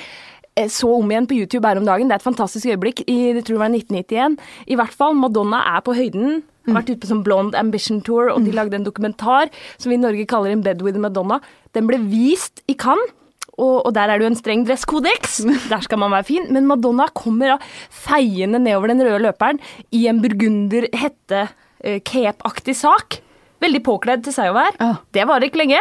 så 0.69 0.89
om 0.99 1.11
igjen 1.11 1.27
på 1.29 1.37
YouTube 1.37 1.67
her 1.67 1.79
om 1.79 1.87
dagen. 1.87 2.09
Det 2.09 2.17
er 2.17 2.21
et 2.21 2.27
fantastisk 2.27 2.69
øyeblikk. 2.69 3.03
I 3.09 3.33
jeg 3.33 3.45
tror 3.45 3.57
det 3.57 3.63
var 3.63 3.73
1991. 3.73 4.37
I 4.67 4.77
hvert 4.77 4.93
fall, 4.93 5.15
Madonna 5.17 5.63
er 5.75 5.81
på 5.85 5.95
høyden. 5.97 6.43
Har 6.67 6.77
vært 6.77 6.93
ute 6.93 7.01
på 7.03 7.09
sånn 7.09 7.23
Blonde 7.25 7.59
Ambition 7.59 7.99
Tour, 8.05 8.29
og 8.31 8.45
de 8.45 8.53
lagde 8.55 8.77
en 8.77 8.85
dokumentar 8.85 9.49
som 9.75 9.91
vi 9.91 9.97
i 9.97 10.03
Norge 10.03 10.27
kaller 10.29 10.53
In 10.53 10.63
Bed 10.63 10.83
with 10.85 11.01
Madonna. 11.01 11.41
Den 11.75 11.89
ble 11.89 11.99
vist 12.07 12.63
i 12.71 12.77
Cannes. 12.79 13.11
og, 13.57 13.85
og 13.85 13.91
der 13.93 14.09
er 14.09 14.17
det 14.17 14.25
jo 14.25 14.31
en 14.31 14.39
streng 14.39 14.63
dresskodeks. 14.65 15.41
Der 15.71 15.83
skal 15.85 15.99
man 16.01 16.13
være 16.15 16.29
fin. 16.29 16.47
Men 16.53 16.65
Madonna 16.69 17.09
kommer 17.13 17.53
da 17.53 17.57
feiende 17.89 18.61
nedover 18.63 18.93
den 18.93 19.03
røde 19.05 19.21
løperen 19.27 19.59
i 19.91 20.07
en 20.09 20.21
burgunder 20.23 20.87
hette 20.97 21.47
eh, 21.83 21.99
cape-aktig 22.01 22.77
sak. 22.79 23.19
Veldig 23.63 23.81
påkledd 23.85 24.25
til 24.25 24.35
seg 24.35 24.51
å 24.51 24.55
være. 24.57 24.75
Ja. 24.79 24.89
Det 25.15 25.27
varer 25.29 25.47
ikke 25.47 25.61
lenge. 25.61 25.79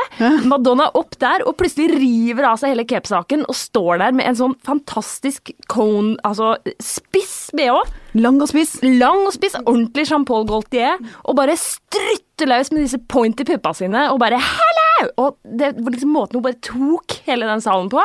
Madonna 0.49 0.89
opp 0.99 1.17
der 1.23 1.45
og 1.49 1.57
plutselig 1.61 1.91
river 1.97 2.47
av 2.53 2.61
seg 2.61 2.75
hele 2.75 2.87
cape-saken 2.89 3.45
og 3.49 3.59
står 3.59 4.03
der 4.05 4.17
med 4.17 4.29
en 4.31 4.39
sånn 4.39 4.57
fantastisk 4.67 5.53
cone, 5.73 6.15
altså 6.27 6.55
spiss 6.83 7.51
bh. 7.57 7.83
Lang 8.23 8.41
og 8.43 8.51
spiss. 8.51 8.77
Lang 8.85 9.27
og 9.27 9.35
spiss, 9.35 9.57
ordentlig 9.65 10.07
Jean-Paul 10.11 10.47
Gaultier, 10.49 11.01
og 11.27 11.37
bare 11.39 11.57
strutter 11.59 12.51
løs 12.51 12.73
med 12.73 12.85
disse 12.87 13.01
pointy 13.11 13.47
puppa 13.49 13.75
sine 13.77 14.09
og 14.12 14.21
bare 14.23 14.41
hello! 14.41 15.12
Og 15.19 15.39
det 15.43 15.75
var 15.79 15.95
liksom 15.95 16.12
måten 16.15 16.39
hun 16.39 16.45
bare 16.47 16.61
tok 16.62 17.19
hele 17.27 17.49
den 17.49 17.65
salen 17.65 17.91
på. 17.93 18.03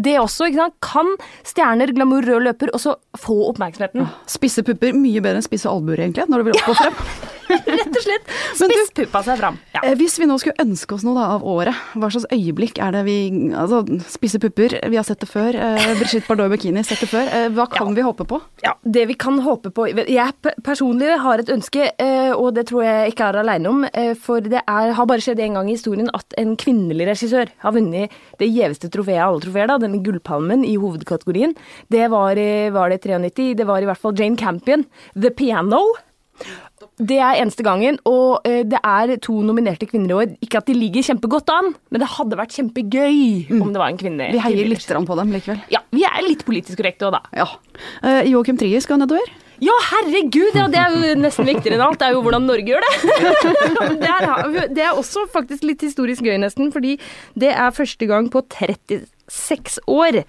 Det 0.00 0.14
også, 0.20 0.46
ikke 0.48 0.60
sant. 0.62 0.76
Kan 0.84 1.10
stjerner, 1.46 1.90
glamour, 1.96 2.24
rød 2.24 2.46
løper 2.46 2.72
også 2.76 2.94
få 3.18 3.36
oppmerksomheten? 3.50 4.06
Spisse 4.30 4.64
pupper, 4.66 4.94
mye 4.96 5.20
bedre 5.24 5.40
enn 5.40 5.46
spisse 5.46 5.68
albuer, 5.70 6.00
egentlig, 6.04 6.28
når 6.30 6.40
du 6.44 6.50
vil 6.50 6.60
opp 6.60 6.72
og 6.72 6.80
frem. 6.84 7.04
Rett 7.80 7.96
og 7.96 8.02
slett. 8.04 8.30
Spisspuppa 8.60 9.22
seg 9.26 9.38
fram. 9.40 9.58
Ja. 9.74 9.82
Eh, 9.84 9.94
Hvis 9.98 10.16
vi 10.20 10.26
nå 10.30 10.36
skulle 10.40 10.60
ønske 10.62 10.94
oss 10.96 11.04
noe 11.06 11.16
da, 11.18 11.26
av 11.36 11.44
året, 11.46 11.74
hva 11.98 12.10
slags 12.12 12.28
øyeblikk 12.34 12.78
er 12.82 12.94
det 12.96 13.04
vi 13.06 13.16
Altså, 13.60 13.82
spisse 14.10 14.38
pupper, 14.42 14.76
vi 14.90 14.98
har 14.98 15.04
sett 15.06 15.20
det 15.24 15.28
før. 15.30 15.56
Eh, 15.56 15.90
Brigitte 15.98 16.26
Bardot 16.28 16.50
i 16.50 16.54
bikini, 16.56 16.82
sett 16.86 17.00
det 17.04 17.08
før. 17.10 17.28
Eh, 17.28 17.48
hva 17.56 17.66
kan 17.70 17.94
vi 17.96 18.04
håpe 18.06 18.26
på? 18.30 18.40
Ja, 18.64 18.74
det 18.84 19.06
vi 19.10 19.16
kan 19.20 19.38
håpe 19.44 19.72
på 19.74 19.88
Jeg 19.90 20.54
personlig 20.66 21.12
har 21.22 21.42
et 21.42 21.50
ønske, 21.52 21.90
eh, 22.00 22.32
og 22.34 22.54
det 22.56 22.66
tror 22.70 22.84
jeg 22.86 23.12
ikke 23.14 23.30
er 23.32 23.40
alene 23.42 23.68
om. 23.72 23.84
eh, 23.92 24.12
For 24.20 24.40
det 24.40 24.62
er, 24.66 24.92
har 24.96 25.06
bare 25.10 25.20
skjedd 25.24 25.40
en 25.44 25.54
gang 25.60 25.68
i 25.70 25.76
historien 25.76 26.10
at 26.14 26.34
en 26.40 26.56
kvinnelig 26.60 27.06
regissør 27.10 27.50
har 27.64 27.72
vunnet 27.76 28.10
det 28.38 28.48
gjeveste 28.50 28.90
trofeet 28.92 29.20
av 29.20 29.34
alle 29.34 29.44
trofeer, 29.44 29.66
da, 29.70 29.78
denne 29.78 30.02
gullpalmen 30.04 30.64
i 30.66 30.76
hovedkategorien. 30.80 31.54
Det 31.90 32.06
var, 32.10 32.36
i- 32.38 32.70
var 32.70 32.90
det 32.90 33.00
93. 33.02 33.54
Det 33.56 33.66
var 33.66 33.80
i 33.82 33.88
hvert 33.88 33.98
fall 34.00 34.14
Jane 34.16 34.36
Campion. 34.36 34.84
The 35.14 35.30
Piano. 35.30 35.82
Det 37.00 37.16
er 37.16 37.40
eneste 37.40 37.64
gangen, 37.64 37.98
og 38.08 38.46
eh, 38.48 38.62
det 38.68 38.80
er 38.84 39.14
to 39.24 39.38
nominerte 39.44 39.88
kvinner 39.88 40.12
i 40.12 40.16
år. 40.18 40.32
Ikke 40.44 40.60
at 40.60 40.68
de 40.68 40.76
ligger 40.76 41.06
kjempegodt 41.10 41.52
an, 41.52 41.72
men 41.92 42.02
det 42.02 42.08
hadde 42.16 42.38
vært 42.40 42.56
kjempegøy 42.56 43.60
om 43.60 43.70
det 43.72 43.80
var 43.80 43.88
en 43.88 44.00
kvinne. 44.00 44.30
Vi 44.34 44.42
heier 44.44 44.68
litt 44.68 44.84
på 44.84 45.20
dem 45.20 45.36
likevel. 45.36 45.62
Ja, 45.72 45.84
vi 45.94 46.04
er 46.08 46.24
litt 46.26 46.44
politisk 46.48 46.80
korrekte 46.80 47.08
òg, 47.08 47.16
da. 47.18 47.22
Ja. 47.42 47.48
Uh, 48.04 48.22
Joakim 48.28 48.60
Trier 48.60 48.84
skal 48.84 49.00
nedover. 49.00 49.28
Ja, 49.60 49.74
herregud! 49.90 50.54
Ja, 50.56 50.66
det 50.72 50.78
er 50.80 50.94
jo 50.94 51.16
nesten 51.20 51.48
viktigere 51.48 51.76
enn 51.76 51.84
alt. 51.84 51.98
Det 52.00 52.08
er 52.08 52.14
jo 52.16 52.22
hvordan 52.24 52.46
Norge 52.48 52.64
gjør 52.72 52.84
det. 52.86 52.92
det, 54.02 54.08
er, 54.08 54.68
det 54.72 54.84
er 54.86 54.96
også 54.96 55.26
faktisk 55.32 55.66
litt 55.68 55.84
historisk 55.84 56.24
gøy, 56.24 56.38
nesten, 56.40 56.70
fordi 56.72 56.96
det 57.40 57.52
er 57.52 57.74
første 57.76 58.08
gang 58.08 58.30
på 58.32 58.40
36 58.48 59.84
år 59.84 60.22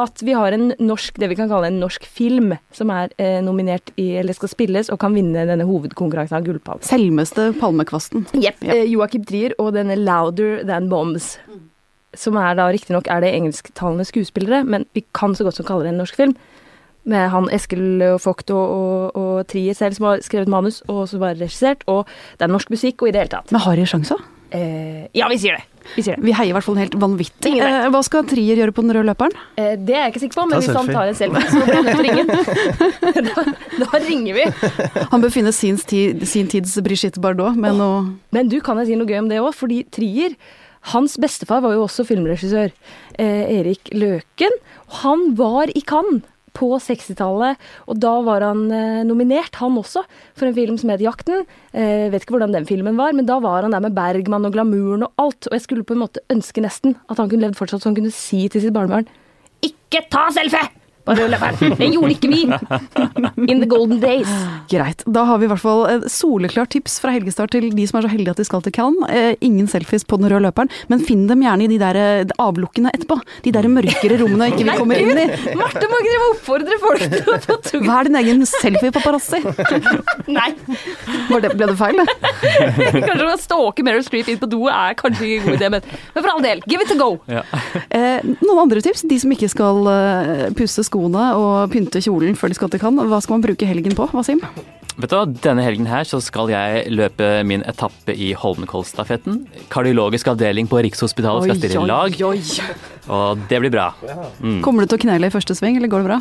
at 0.00 0.22
vi 0.24 0.34
har 0.36 0.54
en 0.56 0.70
norsk, 0.80 1.18
det 1.20 1.28
vi 1.30 1.36
kan 1.38 1.50
kalle 1.50 1.70
en 1.70 1.80
norsk 1.82 2.04
film, 2.08 2.54
som 2.76 2.92
er 2.94 3.12
eh, 3.20 3.38
nominert 3.44 3.92
i, 4.00 4.12
eller 4.20 4.36
skal 4.36 4.52
spilles 4.52 4.90
og 4.92 5.00
kan 5.02 5.14
vinne 5.16 5.46
denne 5.48 5.66
hovedkonkurransen 5.68 6.38
av 6.38 6.46
Gullpalmen. 6.46 6.86
Selvmeste 6.86 7.50
Palmekvasten. 7.60 8.26
Jepp. 8.34 8.62
Yep. 8.62 8.72
Eh, 8.74 8.86
Joakim 8.92 9.26
Trier 9.28 9.56
og 9.58 9.74
denne 9.76 9.98
'Louder 9.98 10.64
Than 10.64 10.88
Bombs'. 10.92 11.36
Som 12.16 12.36
er 12.36 12.56
da 12.58 12.66
riktignok 12.66 13.06
er 13.06 13.20
det 13.22 13.34
engelsktalende 13.36 14.04
skuespillere, 14.04 14.64
men 14.64 14.86
vi 14.94 15.04
kan 15.14 15.34
så 15.34 15.44
godt 15.46 15.60
som 15.60 15.68
kalle 15.68 15.86
det 15.86 15.92
en 15.94 16.02
norsk 16.02 16.16
film. 16.16 16.34
Med 17.04 17.30
han 17.30 17.48
Eskil 17.54 18.02
Vogt 18.20 18.50
og, 18.50 18.66
og, 18.66 19.16
og 19.16 19.46
Trier 19.46 19.74
selv 19.78 19.94
som 19.94 20.10
har 20.10 20.24
skrevet 20.26 20.50
manus, 20.50 20.82
og 20.88 21.06
som 21.08 21.22
bare 21.22 21.38
regissert. 21.38 21.86
Og 21.86 22.06
det 22.36 22.48
er 22.48 22.52
norsk 22.52 22.70
musikk, 22.70 23.02
og 23.02 23.08
i 23.08 23.14
det 23.14 23.22
hele 23.22 23.34
tatt. 23.38 23.52
Men 23.54 23.62
har 23.62 23.78
de 23.78 23.86
sjanser? 23.86 24.20
Eh, 24.50 25.06
ja, 25.14 25.30
vi 25.30 25.38
sier 25.38 25.60
det. 25.60 25.69
Vi 25.96 26.04
sier 26.06 26.16
det. 26.16 26.24
Vi 26.26 26.34
heier 26.36 26.52
i 26.52 26.54
hvert 26.56 26.66
fall 26.66 26.78
helt 26.80 26.94
vanvittig. 27.00 27.52
Eh, 27.60 27.86
hva 27.92 28.02
skal 28.06 28.26
Trier 28.30 28.60
gjøre 28.60 28.74
på 28.76 28.84
den 28.84 28.94
røde 28.96 29.08
løperen? 29.08 29.34
Eh, 29.60 29.74
det 29.78 29.96
er 29.96 30.06
jeg 30.06 30.14
ikke 30.14 30.22
sikker 30.24 30.40
på, 30.40 30.46
men 30.48 30.56
Ta 30.56 30.60
hvis 30.62 30.78
han 30.78 30.90
tar 30.94 31.10
en 31.10 31.18
selfie, 31.18 31.44
så 31.50 31.62
blir 31.64 31.74
jeg 31.74 31.84
nødt 31.84 31.90
til 31.90 32.00
å 32.00 32.06
ringe. 32.06 32.24
da, 33.30 33.44
da 33.84 34.02
ringer 34.06 34.38
vi. 34.38 34.46
Han 35.12 35.24
bør 35.24 35.34
finne 35.34 35.54
sin, 35.56 35.78
tid, 35.92 36.24
sin 36.30 36.50
tids 36.50 36.76
Brigitte 36.84 37.22
Bardot 37.22 37.58
med 37.58 37.78
noe 37.78 38.02
Men 38.34 38.50
du, 38.52 38.58
kan 38.64 38.80
jeg 38.80 38.92
si 38.92 38.98
noe 38.98 39.10
gøy 39.10 39.22
om 39.22 39.30
det 39.30 39.40
òg? 39.42 39.52
Fordi 39.56 39.82
Trier, 39.92 40.36
hans 40.94 41.16
bestefar 41.20 41.62
var 41.64 41.76
jo 41.76 41.84
også 41.86 42.06
filmregissør. 42.08 42.74
Eh, 43.20 43.44
Erik 43.60 43.92
Løken. 43.94 44.60
Han 45.02 45.32
var 45.38 45.72
i 45.74 45.82
Cannes 45.86 46.24
på 46.56 46.72
60-tallet, 46.82 47.60
og 47.86 48.00
da 48.02 48.14
var 48.26 48.44
han 48.46 48.64
eh, 48.74 49.02
nominert, 49.06 49.58
han 49.60 49.78
også, 49.80 50.04
for 50.38 50.48
en 50.48 50.56
film 50.56 50.80
som 50.80 50.92
het 50.94 51.04
Jakten. 51.04 51.46
Eh, 51.72 52.08
vet 52.12 52.24
ikke 52.24 52.36
hvordan 52.36 52.56
den 52.56 52.68
filmen 52.68 52.98
var, 53.00 53.14
men 53.16 53.28
da 53.28 53.38
var 53.42 53.66
han 53.66 53.76
der 53.76 53.84
med 53.84 53.96
Bergman 53.96 54.48
og 54.48 54.56
glamouren 54.56 55.06
og 55.06 55.14
alt. 55.22 55.48
Og 55.50 55.56
jeg 55.56 55.66
skulle 55.66 55.86
på 55.86 55.96
en 55.96 56.04
måte 56.04 56.24
ønske 56.32 56.64
nesten 56.64 56.98
at 57.08 57.20
han 57.20 57.30
kunne 57.30 57.46
levd 57.46 57.60
fortsatt, 57.60 57.84
så 57.84 57.92
han 57.92 57.98
kunne 57.98 58.14
si 58.14 58.46
til 58.50 58.64
sitt 58.64 58.76
barnebarn 58.76 59.08
Ikke 59.66 60.06
ta 60.10 60.28
selfie! 60.34 60.79
Det 61.08 61.88
gjorde 61.90 62.12
ikke 62.14 62.28
vi! 62.30 62.42
In 63.50 63.60
the 63.62 63.66
golden 63.66 64.00
days. 64.02 64.28
Greit. 64.70 65.02
Da 65.06 65.24
har 65.26 65.38
vi 65.40 65.46
i 65.46 65.50
hvert 65.50 65.62
fall 65.62 65.82
et 65.90 66.04
soleklart 66.12 66.70
tips 66.74 66.98
fra 67.02 67.14
Helgestart 67.14 67.50
til 67.54 67.70
de 67.74 67.86
som 67.88 67.98
er 67.98 68.06
så 68.06 68.10
heldige 68.12 68.34
at 68.34 68.42
de 68.42 68.46
skal 68.46 68.62
til 68.66 68.74
Cannes. 68.76 69.08
Eh, 69.10 69.32
ingen 69.44 69.66
selfies 69.70 70.04
på 70.06 70.18
den 70.20 70.28
røde 70.30 70.44
løperen, 70.44 70.70
men 70.92 71.02
finn 71.06 71.24
dem 71.30 71.42
gjerne 71.44 71.66
i 71.66 71.70
de 71.72 71.78
der 71.80 71.98
eh, 71.98 72.34
avlukkene 72.42 72.92
etterpå. 72.94 73.16
De 73.46 73.52
der 73.56 73.68
mørkere 73.72 74.20
rommene 74.20 74.50
ikke 74.52 74.66
vi 74.68 74.76
kommer 74.78 75.00
inn 75.00 75.22
i. 75.24 75.26
Marte 75.58 75.88
må 75.90 76.00
ikke 76.04 76.20
oppfordre 76.28 76.78
folk 76.84 77.06
til 77.16 77.32
å 77.34 77.38
få. 77.48 77.82
Hva 77.86 77.96
er 78.02 78.10
din 78.10 78.20
egen 78.20 78.44
selfie-paparazzi? 78.50 79.42
Nei. 80.30 80.50
Var 81.30 81.46
det- 81.46 81.54
Ble 81.60 81.66
det 81.66 81.76
feil, 81.80 81.98
det? 81.98 82.06
Kanskje 83.02 83.26
å 83.26 83.38
stalke 83.40 83.82
Meryl 83.84 84.04
Streep 84.06 84.28
inn 84.30 84.38
på 84.40 84.46
do 84.52 84.62
er 84.70 84.94
kanskje 84.98 85.26
ikke 85.26 85.40
en 85.40 85.48
god 85.48 85.56
idé, 85.58 85.70
men, 85.74 85.88
men 86.14 86.22
for 86.22 86.30
all 86.32 86.44
del, 86.44 86.62
give 86.70 86.84
it 86.84 86.92
a 86.94 86.98
go. 87.00 87.08
Ja. 87.28 87.42
Eh, 87.90 88.20
noen 88.44 88.62
andre 88.62 88.80
tips? 88.84 89.02
De 89.10 89.18
som 89.20 89.32
ikke 89.34 89.48
skal 89.50 89.80
uh, 89.90 90.44
pusse 90.56 90.84
skoene 90.90 91.30
og 91.38 91.70
pynte 91.72 92.02
kjolen 92.02 92.36
før 92.38 92.52
de 92.52 92.58
skal 92.58 92.70
til 92.72 92.82
Cannes. 92.82 93.08
Hva 93.10 93.22
skal 93.22 93.38
man 93.38 93.46
bruke 93.46 93.68
helgen 93.68 93.96
på, 93.96 94.10
Wasim? 94.16 94.42
Vet 95.00 95.12
du 95.12 95.16
hva, 95.16 95.24
Denne 95.46 95.64
helgen 95.64 95.88
her 95.88 96.04
så 96.08 96.18
skal 96.22 96.50
jeg 96.52 96.90
løpe 96.92 97.28
min 97.48 97.62
etappe 97.68 98.12
i 98.12 98.32
Holmenkollstafetten. 98.36 99.44
Kardiologisk 99.72 100.32
avdeling 100.34 100.68
på 100.68 100.82
Rikshospitalet 100.84 101.46
skal 101.46 101.60
stille 101.60 101.84
i 101.84 101.90
lag, 101.90 102.18
og 103.08 103.44
det 103.48 103.62
blir 103.62 103.72
bra. 103.72 103.90
Mm. 104.42 104.60
Kommer 104.66 104.84
du 104.84 104.92
til 104.92 105.00
å 105.00 105.04
knele 105.06 105.30
i 105.30 105.34
første 105.34 105.56
sving, 105.56 105.78
eller 105.78 105.92
går 105.92 106.04
det 106.04 106.10
bra? 106.10 106.18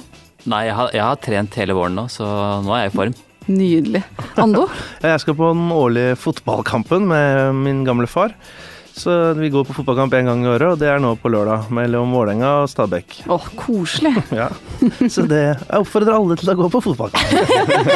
Nei, 0.50 0.64
jeg 0.70 0.78
har, 0.78 0.94
jeg 0.96 1.04
har 1.04 1.20
trent 1.26 1.60
hele 1.60 1.76
våren 1.76 1.98
nå, 2.00 2.06
så 2.14 2.30
nå 2.64 2.76
er 2.78 2.86
jeg 2.86 2.94
i 2.94 2.98
form. 3.02 3.18
Nydelig. 3.50 4.04
Ando? 4.38 4.68
Jeg 5.02 5.22
skal 5.24 5.34
på 5.34 5.48
den 5.56 5.72
årlige 5.74 6.18
fotballkampen 6.22 7.08
med 7.10 7.56
min 7.58 7.80
gamle 7.88 8.06
far. 8.06 8.36
Så 9.00 9.34
vi 9.34 9.50
går 9.50 9.64
på 9.64 9.74
fotballkamp 9.78 10.14
én 10.14 10.28
gang 10.28 10.42
i 10.44 10.50
året, 10.52 10.74
og 10.74 10.80
det 10.82 10.90
er 10.92 11.00
nå 11.00 11.14
på 11.22 11.32
lørdag 11.32 11.70
mellom 11.72 12.12
Vålerenga 12.12 12.50
og 12.64 12.70
Stabæk. 12.72 13.22
Åh, 13.32 13.46
koselig. 13.60 14.16
Ja. 14.40 14.50
Så 15.12 15.24
det, 15.28 15.40
jeg 15.40 15.80
oppfordrer 15.82 16.16
alle 16.16 16.36
til 16.40 16.52
å 16.52 16.56
gå 16.60 16.68
på 16.72 16.82
fotballkamp. 16.84 17.32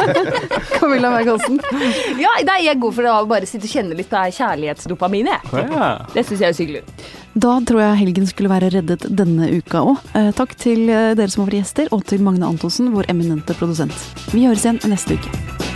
Camilla 0.78 1.10
Berg-Hansen. 1.14 1.60
Ja, 2.20 2.32
nei, 2.48 2.58
jeg 2.66 2.80
går 2.82 2.96
for 2.96 3.08
å 3.08 3.18
bare 3.28 3.48
sitte 3.48 3.68
og 3.68 3.76
kjenne 3.76 3.96
litt 3.98 4.10
på 4.10 4.24
kjærlighetsdopamin, 4.38 5.30
jeg. 5.32 5.68
Ja. 5.70 5.90
Det 6.14 6.24
syns 6.26 6.42
jeg 6.44 6.50
er 6.50 6.58
hyggelig. 6.58 6.82
Da 7.34 7.54
tror 7.66 7.82
jeg 7.82 8.00
helgen 8.02 8.28
skulle 8.30 8.52
være 8.52 8.72
reddet 8.76 9.06
denne 9.10 9.48
uka 9.58 9.84
òg. 9.92 10.02
Eh, 10.16 10.30
takk 10.36 10.56
til 10.60 10.86
eh, 10.88 11.12
dere 11.18 11.30
som 11.32 11.44
har 11.44 11.50
vært 11.52 11.62
gjester, 11.62 11.92
og 11.94 12.04
til 12.08 12.24
Magne 12.24 12.48
Antonsen, 12.48 12.92
vår 12.94 13.10
eminente 13.12 13.56
produsent. 13.58 13.96
Vi 14.32 14.46
høres 14.46 14.66
igjen 14.66 14.82
neste 14.88 15.18
uke. 15.18 15.73